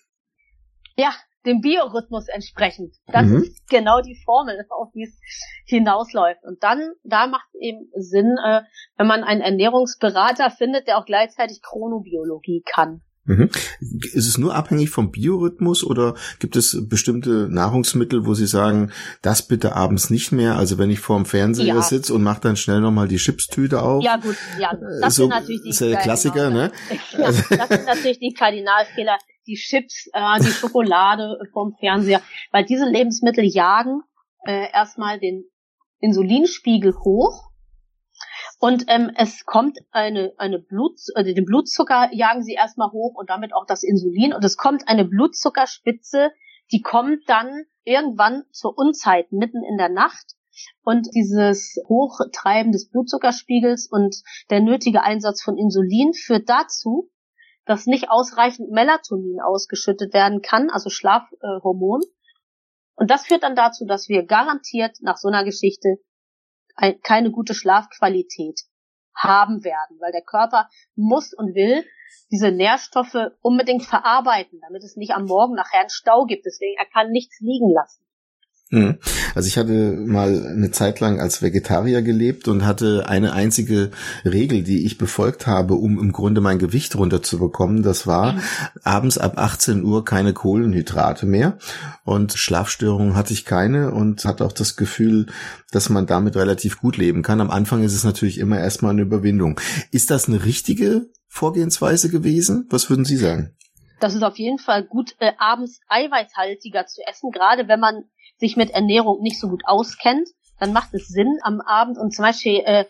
Ja, 0.96 1.12
dem 1.46 1.61
Biorhythmus 1.61 2.28
entsprechend. 2.28 2.94
Das 3.07 3.26
mhm. 3.26 3.42
ist 3.42 3.68
genau 3.68 4.00
die 4.00 4.16
Formel, 4.24 4.64
auf 4.70 4.90
die 4.92 5.04
es 5.04 5.20
hinausläuft. 5.66 6.44
Und 6.44 6.62
dann, 6.62 6.92
da 7.02 7.26
macht 7.26 7.46
es 7.54 7.61
eben 7.61 7.90
Sinn, 7.94 8.37
äh, 8.44 8.62
wenn 8.96 9.07
man 9.07 9.24
einen 9.24 9.40
Ernährungsberater 9.40 10.50
findet, 10.50 10.87
der 10.87 10.98
auch 10.98 11.04
gleichzeitig 11.04 11.62
Chronobiologie 11.62 12.62
kann. 12.64 13.02
Mhm. 13.26 13.48
Ist 13.80 14.28
es 14.28 14.37
nur 14.37 14.54
abhängig 14.54 14.90
vom 14.90 15.10
Biorhythmus 15.10 15.82
oder 15.82 16.14
gibt 16.40 16.56
es 16.56 16.76
bestimmte 16.88 17.48
Nahrungsmittel, 17.48 18.26
wo 18.26 18.34
Sie 18.34 18.46
sagen, 18.46 18.92
das 19.22 19.46
bitte 19.48 19.74
abends 19.74 20.10
nicht 20.10 20.30
mehr? 20.30 20.56
Also 20.56 20.76
wenn 20.76 20.90
ich 20.90 21.00
vorm 21.00 21.24
Fernseher 21.24 21.66
ja. 21.66 21.82
sitze 21.82 22.12
und 22.12 22.22
mache 22.22 22.42
dann 22.42 22.56
schnell 22.56 22.80
nochmal 22.80 23.08
die 23.08 23.16
Chipstüte 23.16 23.82
auf. 23.82 24.04
Ja 24.04 24.16
gut, 24.16 24.37
ja, 24.58 24.72
äh, 24.72 25.00
das 25.00 25.14
so, 25.14 25.22
sind 25.22 25.30
natürlich 25.30 25.62
die 25.62 25.70
ist 25.70 25.80
ja 25.80 25.88
der 25.88 25.98
Klassiker, 25.98 26.50
ne? 26.50 26.70
Ja, 27.12 27.26
das 27.26 27.68
sind 27.68 27.87
natürlich 27.87 28.18
die 28.18 28.34
Kardinalfehler, 28.34 29.16
die 29.46 29.54
Chips, 29.54 30.08
äh, 30.12 30.40
die 30.40 30.50
Schokolade 30.50 31.38
vorm 31.52 31.74
Fernseher, 31.78 32.20
weil 32.52 32.64
diese 32.64 32.84
Lebensmittel 32.84 33.44
jagen 33.44 34.02
äh, 34.46 34.70
erstmal 34.72 35.18
den 35.18 35.44
Insulinspiegel 36.00 36.94
hoch 36.94 37.54
und 38.64 38.85
ähm, 38.88 39.11
es 39.14 39.44
kommt 39.44 39.77
eine, 39.90 40.33
eine 40.38 40.59
Blut, 40.59 40.98
also 41.14 41.35
den 41.35 41.44
Blutzucker 41.44 42.09
jagen 42.14 42.42
sie 42.42 42.55
erstmal 42.55 42.92
hoch 42.92 43.14
und 43.14 43.29
damit 43.29 43.53
auch 43.53 43.66
das 43.66 43.83
Insulin. 43.83 44.33
Und 44.33 44.42
es 44.42 44.57
kommt 44.57 44.88
eine 44.88 45.05
Blutzuckerspitze, 45.05 46.31
die 46.72 46.81
kommt 46.81 47.29
dann 47.29 47.66
irgendwann 47.83 48.44
zur 48.53 48.79
Unzeit 48.79 49.31
mitten 49.33 49.62
in 49.62 49.77
der 49.77 49.90
Nacht. 49.90 50.33
Und 50.83 51.09
dieses 51.14 51.77
Hochtreiben 51.90 52.72
des 52.72 52.88
Blutzuckerspiegels 52.88 53.87
und 53.90 54.16
der 54.48 54.62
nötige 54.62 55.03
Einsatz 55.03 55.42
von 55.42 55.59
Insulin 55.59 56.14
führt 56.14 56.48
dazu, 56.48 57.11
dass 57.66 57.85
nicht 57.85 58.09
ausreichend 58.09 58.70
Melatonin 58.70 59.42
ausgeschüttet 59.44 60.14
werden 60.14 60.40
kann, 60.40 60.70
also 60.70 60.88
Schlafhormon. 60.88 62.00
Und 62.94 63.11
das 63.11 63.27
führt 63.27 63.42
dann 63.42 63.57
dazu, 63.57 63.85
dass 63.85 64.09
wir 64.09 64.24
garantiert 64.24 64.96
nach 65.03 65.18
so 65.18 65.29
einer 65.29 65.44
Geschichte 65.44 65.98
keine 67.02 67.30
gute 67.30 67.54
Schlafqualität 67.54 68.60
haben 69.14 69.64
werden, 69.64 69.98
weil 70.00 70.12
der 70.12 70.22
Körper 70.22 70.68
muss 70.96 71.32
und 71.32 71.54
will 71.54 71.84
diese 72.30 72.50
Nährstoffe 72.50 73.32
unbedingt 73.42 73.84
verarbeiten, 73.84 74.60
damit 74.60 74.82
es 74.82 74.96
nicht 74.96 75.14
am 75.14 75.26
Morgen 75.26 75.54
nachher 75.54 75.80
einen 75.80 75.90
Stau 75.90 76.24
gibt. 76.24 76.46
Deswegen, 76.46 76.76
er 76.78 76.87
kann 76.87 77.10
nichts 77.10 77.38
liegen 77.40 77.70
lassen. 77.70 78.04
Hm. 78.70 78.96
Also 79.35 79.46
ich 79.46 79.59
hatte 79.59 79.92
mal 79.92 80.46
eine 80.46 80.70
Zeit 80.70 80.98
lang 80.98 81.20
als 81.20 81.42
Vegetarier 81.42 82.00
gelebt 82.03 82.48
und 82.48 82.64
hatte 82.64 83.09
eine 83.09 83.35
einzige 83.35 83.90
Regel, 84.24 84.62
die 84.62 84.87
ich 84.87 84.96
befolgt 84.96 85.46
habe, 85.46 85.74
um 85.74 85.98
im 85.98 86.12
Grunde 86.12 86.40
mein 86.40 86.59
Gewicht 86.59 86.96
runterzubekommen. 86.96 87.83
Das 87.83 88.07
war 88.07 88.33
mhm. 88.33 88.40
abends 88.83 89.18
ab 89.18 89.38
18 89.38 89.85
Uhr 89.85 90.05
keine 90.05 90.33
Kohlenhydrate 90.33 91.27
mehr 91.27 91.59
und 92.05 92.33
Schlafstörungen 92.33 93.14
hatte 93.14 93.35
ich 93.35 93.44
keine 93.44 93.92
und 93.92 94.24
hatte 94.24 94.44
auch 94.44 94.53
das 94.53 94.77
Gefühl, 94.77 95.27
dass 95.70 95.90
man 95.90 96.07
damit 96.07 96.35
relativ 96.35 96.81
gut 96.81 96.96
leben 96.96 97.22
kann. 97.22 97.42
Am 97.42 97.50
Anfang 97.50 97.83
ist 97.83 97.94
es 97.94 98.05
natürlich 98.05 98.38
immer 98.38 98.59
erstmal 98.59 98.92
eine 98.92 99.03
Überwindung. 99.03 99.61
Ist 99.90 100.11
das 100.11 100.27
eine 100.27 100.44
richtige 100.44 101.07
Vorgehensweise 101.29 102.09
gewesen? 102.09 102.66
Was 102.70 102.88
würden 102.88 103.05
Sie 103.05 103.18
sagen? 103.18 103.50
Das 104.05 104.14
ist 104.14 104.23
auf 104.23 104.37
jeden 104.37 104.59
Fall 104.59 104.83
gut, 104.85 105.17
äh, 105.19 105.33
abends 105.38 105.81
eiweißhaltiger 105.88 106.85
zu 106.85 107.01
essen, 107.07 107.31
gerade 107.31 107.69
wenn 107.69 107.81
man 107.81 108.05
sich 108.37 108.55
mit 108.55 108.69
Ernährung 108.69 109.23
nicht 109.23 109.40
so 109.40 109.49
gut 109.49 109.62
auskennt, 109.64 110.29
dann 110.61 110.75
macht 110.75 110.93
es 110.93 111.09
Sinn 111.09 111.38
am 111.40 111.62
Abend 111.62 111.97
und 111.97 112.14
zum 112.14 112.27
Beispiel, 112.27 112.61
äh, 112.67 112.85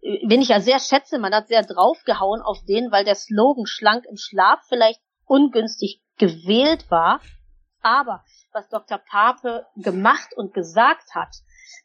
wenn 0.00 0.40
ich 0.40 0.48
ja 0.48 0.60
sehr 0.60 0.78
schätze, 0.78 1.18
man 1.18 1.34
hat 1.34 1.48
sehr 1.48 1.62
draufgehauen 1.62 2.40
auf 2.40 2.64
den, 2.66 2.90
weil 2.90 3.04
der 3.04 3.16
Slogan 3.16 3.66
schlank 3.66 4.06
im 4.08 4.16
Schlaf 4.16 4.60
vielleicht 4.66 5.02
ungünstig 5.26 6.00
gewählt 6.16 6.90
war. 6.90 7.20
Aber 7.82 8.24
was 8.50 8.66
Dr. 8.70 8.96
Pape 8.96 9.66
gemacht 9.76 10.30
und 10.34 10.54
gesagt 10.54 11.14
hat, 11.14 11.36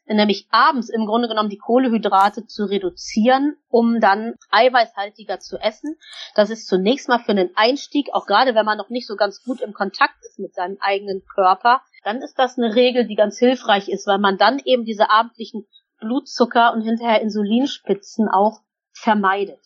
nämlich 0.06 0.46
abends 0.50 0.88
im 0.88 1.06
Grunde 1.06 1.28
genommen 1.28 1.50
die 1.50 1.58
Kohlehydrate 1.58 2.46
zu 2.46 2.64
reduzieren, 2.64 3.56
um 3.68 4.00
dann 4.00 4.34
eiweißhaltiger 4.50 5.40
zu 5.40 5.58
essen. 5.58 5.96
Das 6.34 6.50
ist 6.50 6.66
zunächst 6.66 7.08
mal 7.08 7.18
für 7.18 7.32
einen 7.32 7.50
Einstieg, 7.56 8.08
auch 8.12 8.26
gerade 8.26 8.54
wenn 8.54 8.66
man 8.66 8.78
noch 8.78 8.90
nicht 8.90 9.06
so 9.06 9.16
ganz 9.16 9.42
gut 9.42 9.60
im 9.60 9.72
Kontakt 9.72 10.16
ist 10.28 10.38
mit 10.38 10.54
seinem 10.54 10.78
eigenen 10.80 11.22
Körper, 11.34 11.82
dann 12.04 12.22
ist 12.22 12.38
das 12.38 12.56
eine 12.56 12.74
Regel, 12.74 13.06
die 13.06 13.16
ganz 13.16 13.38
hilfreich 13.38 13.88
ist, 13.88 14.06
weil 14.06 14.18
man 14.18 14.38
dann 14.38 14.60
eben 14.64 14.84
diese 14.84 15.10
abendlichen 15.10 15.66
Blutzucker 15.98 16.72
und 16.72 16.82
hinterher 16.82 17.20
Insulinspitzen 17.20 18.28
auch 18.28 18.60
vermeidet. 18.92 19.60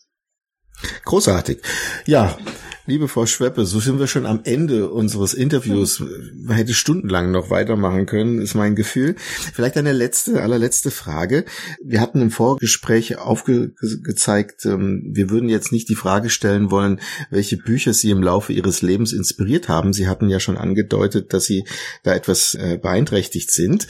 Großartig. 1.05 1.61
Ja, 2.05 2.37
liebe 2.85 3.07
Frau 3.07 3.25
Schweppe, 3.25 3.65
so 3.65 3.79
sind 3.79 3.99
wir 3.99 4.07
schon 4.07 4.25
am 4.25 4.41
Ende 4.43 4.89
unseres 4.89 5.33
Interviews. 5.33 6.03
Man 6.33 6.57
hätte 6.57 6.73
stundenlang 6.73 7.31
noch 7.31 7.49
weitermachen 7.49 8.05
können, 8.05 8.41
ist 8.41 8.55
mein 8.55 8.75
Gefühl. 8.75 9.15
Vielleicht 9.53 9.77
eine 9.77 9.93
letzte, 9.93 10.41
allerletzte 10.41 10.91
Frage. 10.91 11.45
Wir 11.83 12.01
hatten 12.01 12.21
im 12.21 12.31
Vorgespräch 12.31 13.17
aufgezeigt, 13.17 14.65
ähm, 14.65 15.03
wir 15.13 15.29
würden 15.29 15.49
jetzt 15.49 15.71
nicht 15.71 15.89
die 15.89 15.95
Frage 15.95 16.29
stellen 16.29 16.71
wollen, 16.71 16.99
welche 17.29 17.57
Bücher 17.57 17.93
Sie 17.93 18.09
im 18.09 18.23
Laufe 18.23 18.53
Ihres 18.53 18.81
Lebens 18.81 19.13
inspiriert 19.13 19.69
haben. 19.69 19.93
Sie 19.93 20.07
hatten 20.07 20.29
ja 20.29 20.39
schon 20.39 20.57
angedeutet, 20.57 21.33
dass 21.33 21.45
Sie 21.45 21.65
da 22.03 22.13
etwas 22.13 22.55
äh, 22.55 22.77
beeinträchtigt 22.81 23.51
sind. 23.51 23.87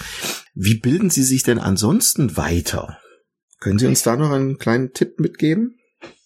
Wie 0.53 0.79
bilden 0.79 1.09
Sie 1.09 1.23
sich 1.23 1.43
denn 1.43 1.59
ansonsten 1.59 2.37
weiter? 2.37 2.97
Können 3.59 3.79
Sie 3.79 3.87
uns 3.87 4.03
da 4.03 4.15
noch 4.15 4.31
einen 4.31 4.57
kleinen 4.57 4.93
Tipp 4.93 5.19
mitgeben? 5.19 5.77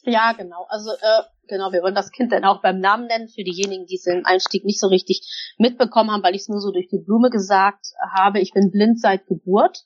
Ja, 0.06 0.34
genau. 0.34 0.66
Also 0.70 0.92
äh, 0.92 1.24
genau, 1.48 1.72
wir 1.72 1.82
wollen 1.82 1.96
das 1.96 2.12
Kind 2.12 2.32
dann 2.32 2.46
auch 2.46 2.62
beim 2.62 2.80
Namen 2.80 3.08
nennen 3.08 3.28
für 3.28 3.44
diejenigen, 3.44 3.86
die 3.88 3.96
es 3.96 4.06
im 4.06 4.26
Einstieg 4.26 4.66
nicht 4.66 4.80
so 4.80 4.88
richtig 4.88 5.56
mitbekommen 5.58 6.12
haben, 6.12 6.24
weil 6.24 6.36
ich 6.36 6.42
es 6.42 6.50
nur 6.50 6.60
so 6.60 6.72
durch 6.72 6.88
die 6.88 7.04
Blume 7.04 7.30
gesagt 7.30 7.88
habe. 8.14 8.40
Ich 8.40 8.52
bin 8.54 8.72
blind 8.72 9.00
seit 9.00 9.26
Geburt 9.26 9.84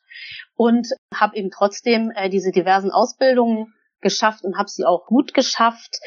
und 0.56 0.88
habe 1.14 1.38
eben 1.38 1.52
trotzdem 1.52 2.12
äh, 2.12 2.30
diese 2.30 2.52
diversen 2.52 2.92
Ausbildungen 2.92 3.74
geschafft 4.02 4.44
und 4.44 4.58
habe 4.58 4.70
sie 4.70 4.86
auch 4.86 5.06
gut 5.06 5.34
geschafft, 5.34 6.00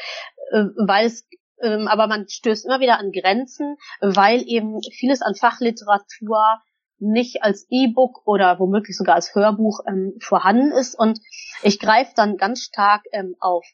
äh, 0.51 0.65
weil 0.77 1.07
es 1.07 1.27
ähm, 1.61 1.87
aber 1.87 2.07
man 2.07 2.27
stößt 2.27 2.65
immer 2.65 2.81
wieder 2.81 2.99
an 2.99 3.11
Grenzen, 3.11 3.77
weil 4.01 4.43
eben 4.47 4.79
vieles 4.91 5.21
an 5.21 5.33
Fachliteratur 5.33 6.59
nicht 6.99 7.43
als 7.43 7.67
E-Book 7.69 8.25
oder 8.25 8.59
womöglich 8.59 8.97
sogar 8.97 9.15
als 9.15 9.33
Hörbuch 9.35 9.79
ähm, 9.87 10.13
vorhanden 10.19 10.71
ist. 10.71 10.97
Und 10.97 11.19
ich 11.61 11.79
greife 11.79 12.11
dann 12.15 12.37
ganz 12.37 12.61
stark 12.61 13.03
ähm, 13.11 13.35
auf 13.39 13.65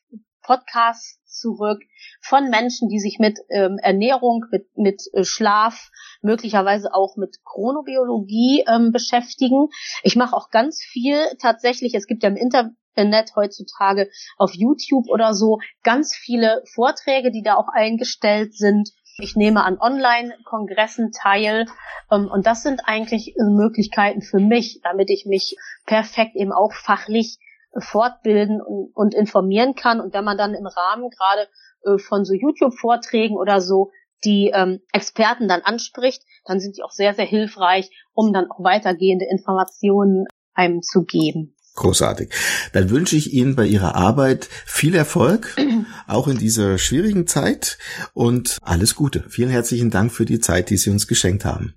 Podcasts 0.50 1.22
zurück 1.26 1.80
von 2.22 2.50
Menschen, 2.50 2.90
die 2.90 2.98
sich 2.98 3.20
mit 3.20 3.38
ähm, 3.50 3.78
Ernährung, 3.84 4.46
mit, 4.52 4.66
mit 4.76 5.04
äh, 5.14 5.24
Schlaf, 5.24 5.92
möglicherweise 6.24 6.92
auch 6.92 7.18
mit 7.18 7.38
Chronobiologie 7.46 8.66
ähm, 8.68 8.92
beschäftigen. 8.92 9.68
Ich 10.02 10.16
mache 10.16 10.36
auch 10.36 10.50
ganz 10.50 10.82
viel 10.82 11.20
tatsächlich, 11.40 11.94
es 11.94 12.08
gibt 12.08 12.24
ja 12.24 12.30
im 12.30 12.36
Inter 12.36 12.72
Internet 12.96 13.36
heutzutage 13.36 14.10
auf 14.38 14.56
YouTube 14.56 15.08
oder 15.08 15.36
so 15.36 15.60
ganz 15.84 16.16
viele 16.16 16.64
Vorträge, 16.74 17.32
die 17.32 17.44
da 17.44 17.56
auch 17.56 17.70
eingestellt 17.72 18.56
sind. 18.56 18.90
Ich 19.20 19.36
nehme 19.36 19.64
an 19.64 19.78
Online-Kongressen 19.80 21.12
teil. 21.12 21.68
Ähm, 22.12 22.28
und 22.28 22.48
das 22.48 22.64
sind 22.64 22.82
eigentlich 22.86 23.36
Möglichkeiten 23.38 24.24
für 24.24 24.40
mich, 24.40 24.82
damit 24.84 25.12
ich 25.12 25.28
mich 25.28 25.56
perfekt 25.86 26.36
eben 26.36 26.52
auch 26.52 26.74
fachlich 26.74 27.38
fortbilden 27.78 28.62
und, 28.62 29.14
informieren 29.14 29.76
kann. 29.76 30.00
Und 30.00 30.14
wenn 30.14 30.24
man 30.24 30.38
dann 30.38 30.54
im 30.54 30.66
Rahmen 30.66 31.10
gerade 31.10 31.48
äh, 31.84 31.98
von 32.00 32.26
so 32.26 32.34
YouTube-Vorträgen 32.34 33.38
oder 33.38 33.62
so 33.62 33.92
die 34.26 34.52
ähm, 34.54 34.82
Experten 34.92 35.48
dann 35.48 35.62
anspricht, 35.62 36.24
dann 36.46 36.60
sind 36.60 36.78
die 36.78 36.84
auch 36.84 36.92
sehr, 36.92 37.14
sehr 37.14 37.26
hilfreich, 37.26 37.90
um 38.14 38.34
dann 38.34 38.50
auch 38.50 38.64
weitergehende 38.64 39.26
Informationen 39.30 40.26
einem 40.54 40.82
zu 40.82 41.04
geben. 41.04 41.56
Großartig. 41.76 42.34
Dann 42.74 42.90
wünsche 42.90 43.16
ich 43.16 43.32
Ihnen 43.32 43.56
bei 43.56 43.66
Ihrer 43.66 43.96
Arbeit 43.96 44.50
viel 44.66 44.96
Erfolg, 44.96 45.56
auch 46.08 46.28
in 46.28 46.38
dieser 46.38 46.78
schwierigen 46.78 47.28
Zeit 47.28 47.78
und 48.14 48.58
alles 48.62 48.96
Gute. 48.96 49.24
Vielen 49.30 49.50
herzlichen 49.50 49.90
Dank 49.90 50.12
für 50.12 50.26
die 50.26 50.40
Zeit, 50.40 50.70
die 50.70 50.78
Sie 50.78 50.90
uns 50.90 51.08
geschenkt 51.08 51.46
haben. 51.46 51.76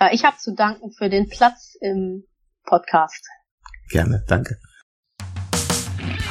Ja, 0.00 0.10
ich 0.12 0.24
habe 0.24 0.38
zu 0.38 0.54
danken 0.54 0.92
für 0.92 1.10
den 1.10 1.28
Platz 1.28 1.76
im 1.80 2.24
Podcast. 2.64 3.28
Gerne, 3.90 4.24
danke. 4.26 4.58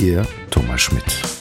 Ihr 0.00 0.24
Thomas 0.50 0.82
Schmidt. 0.82 1.37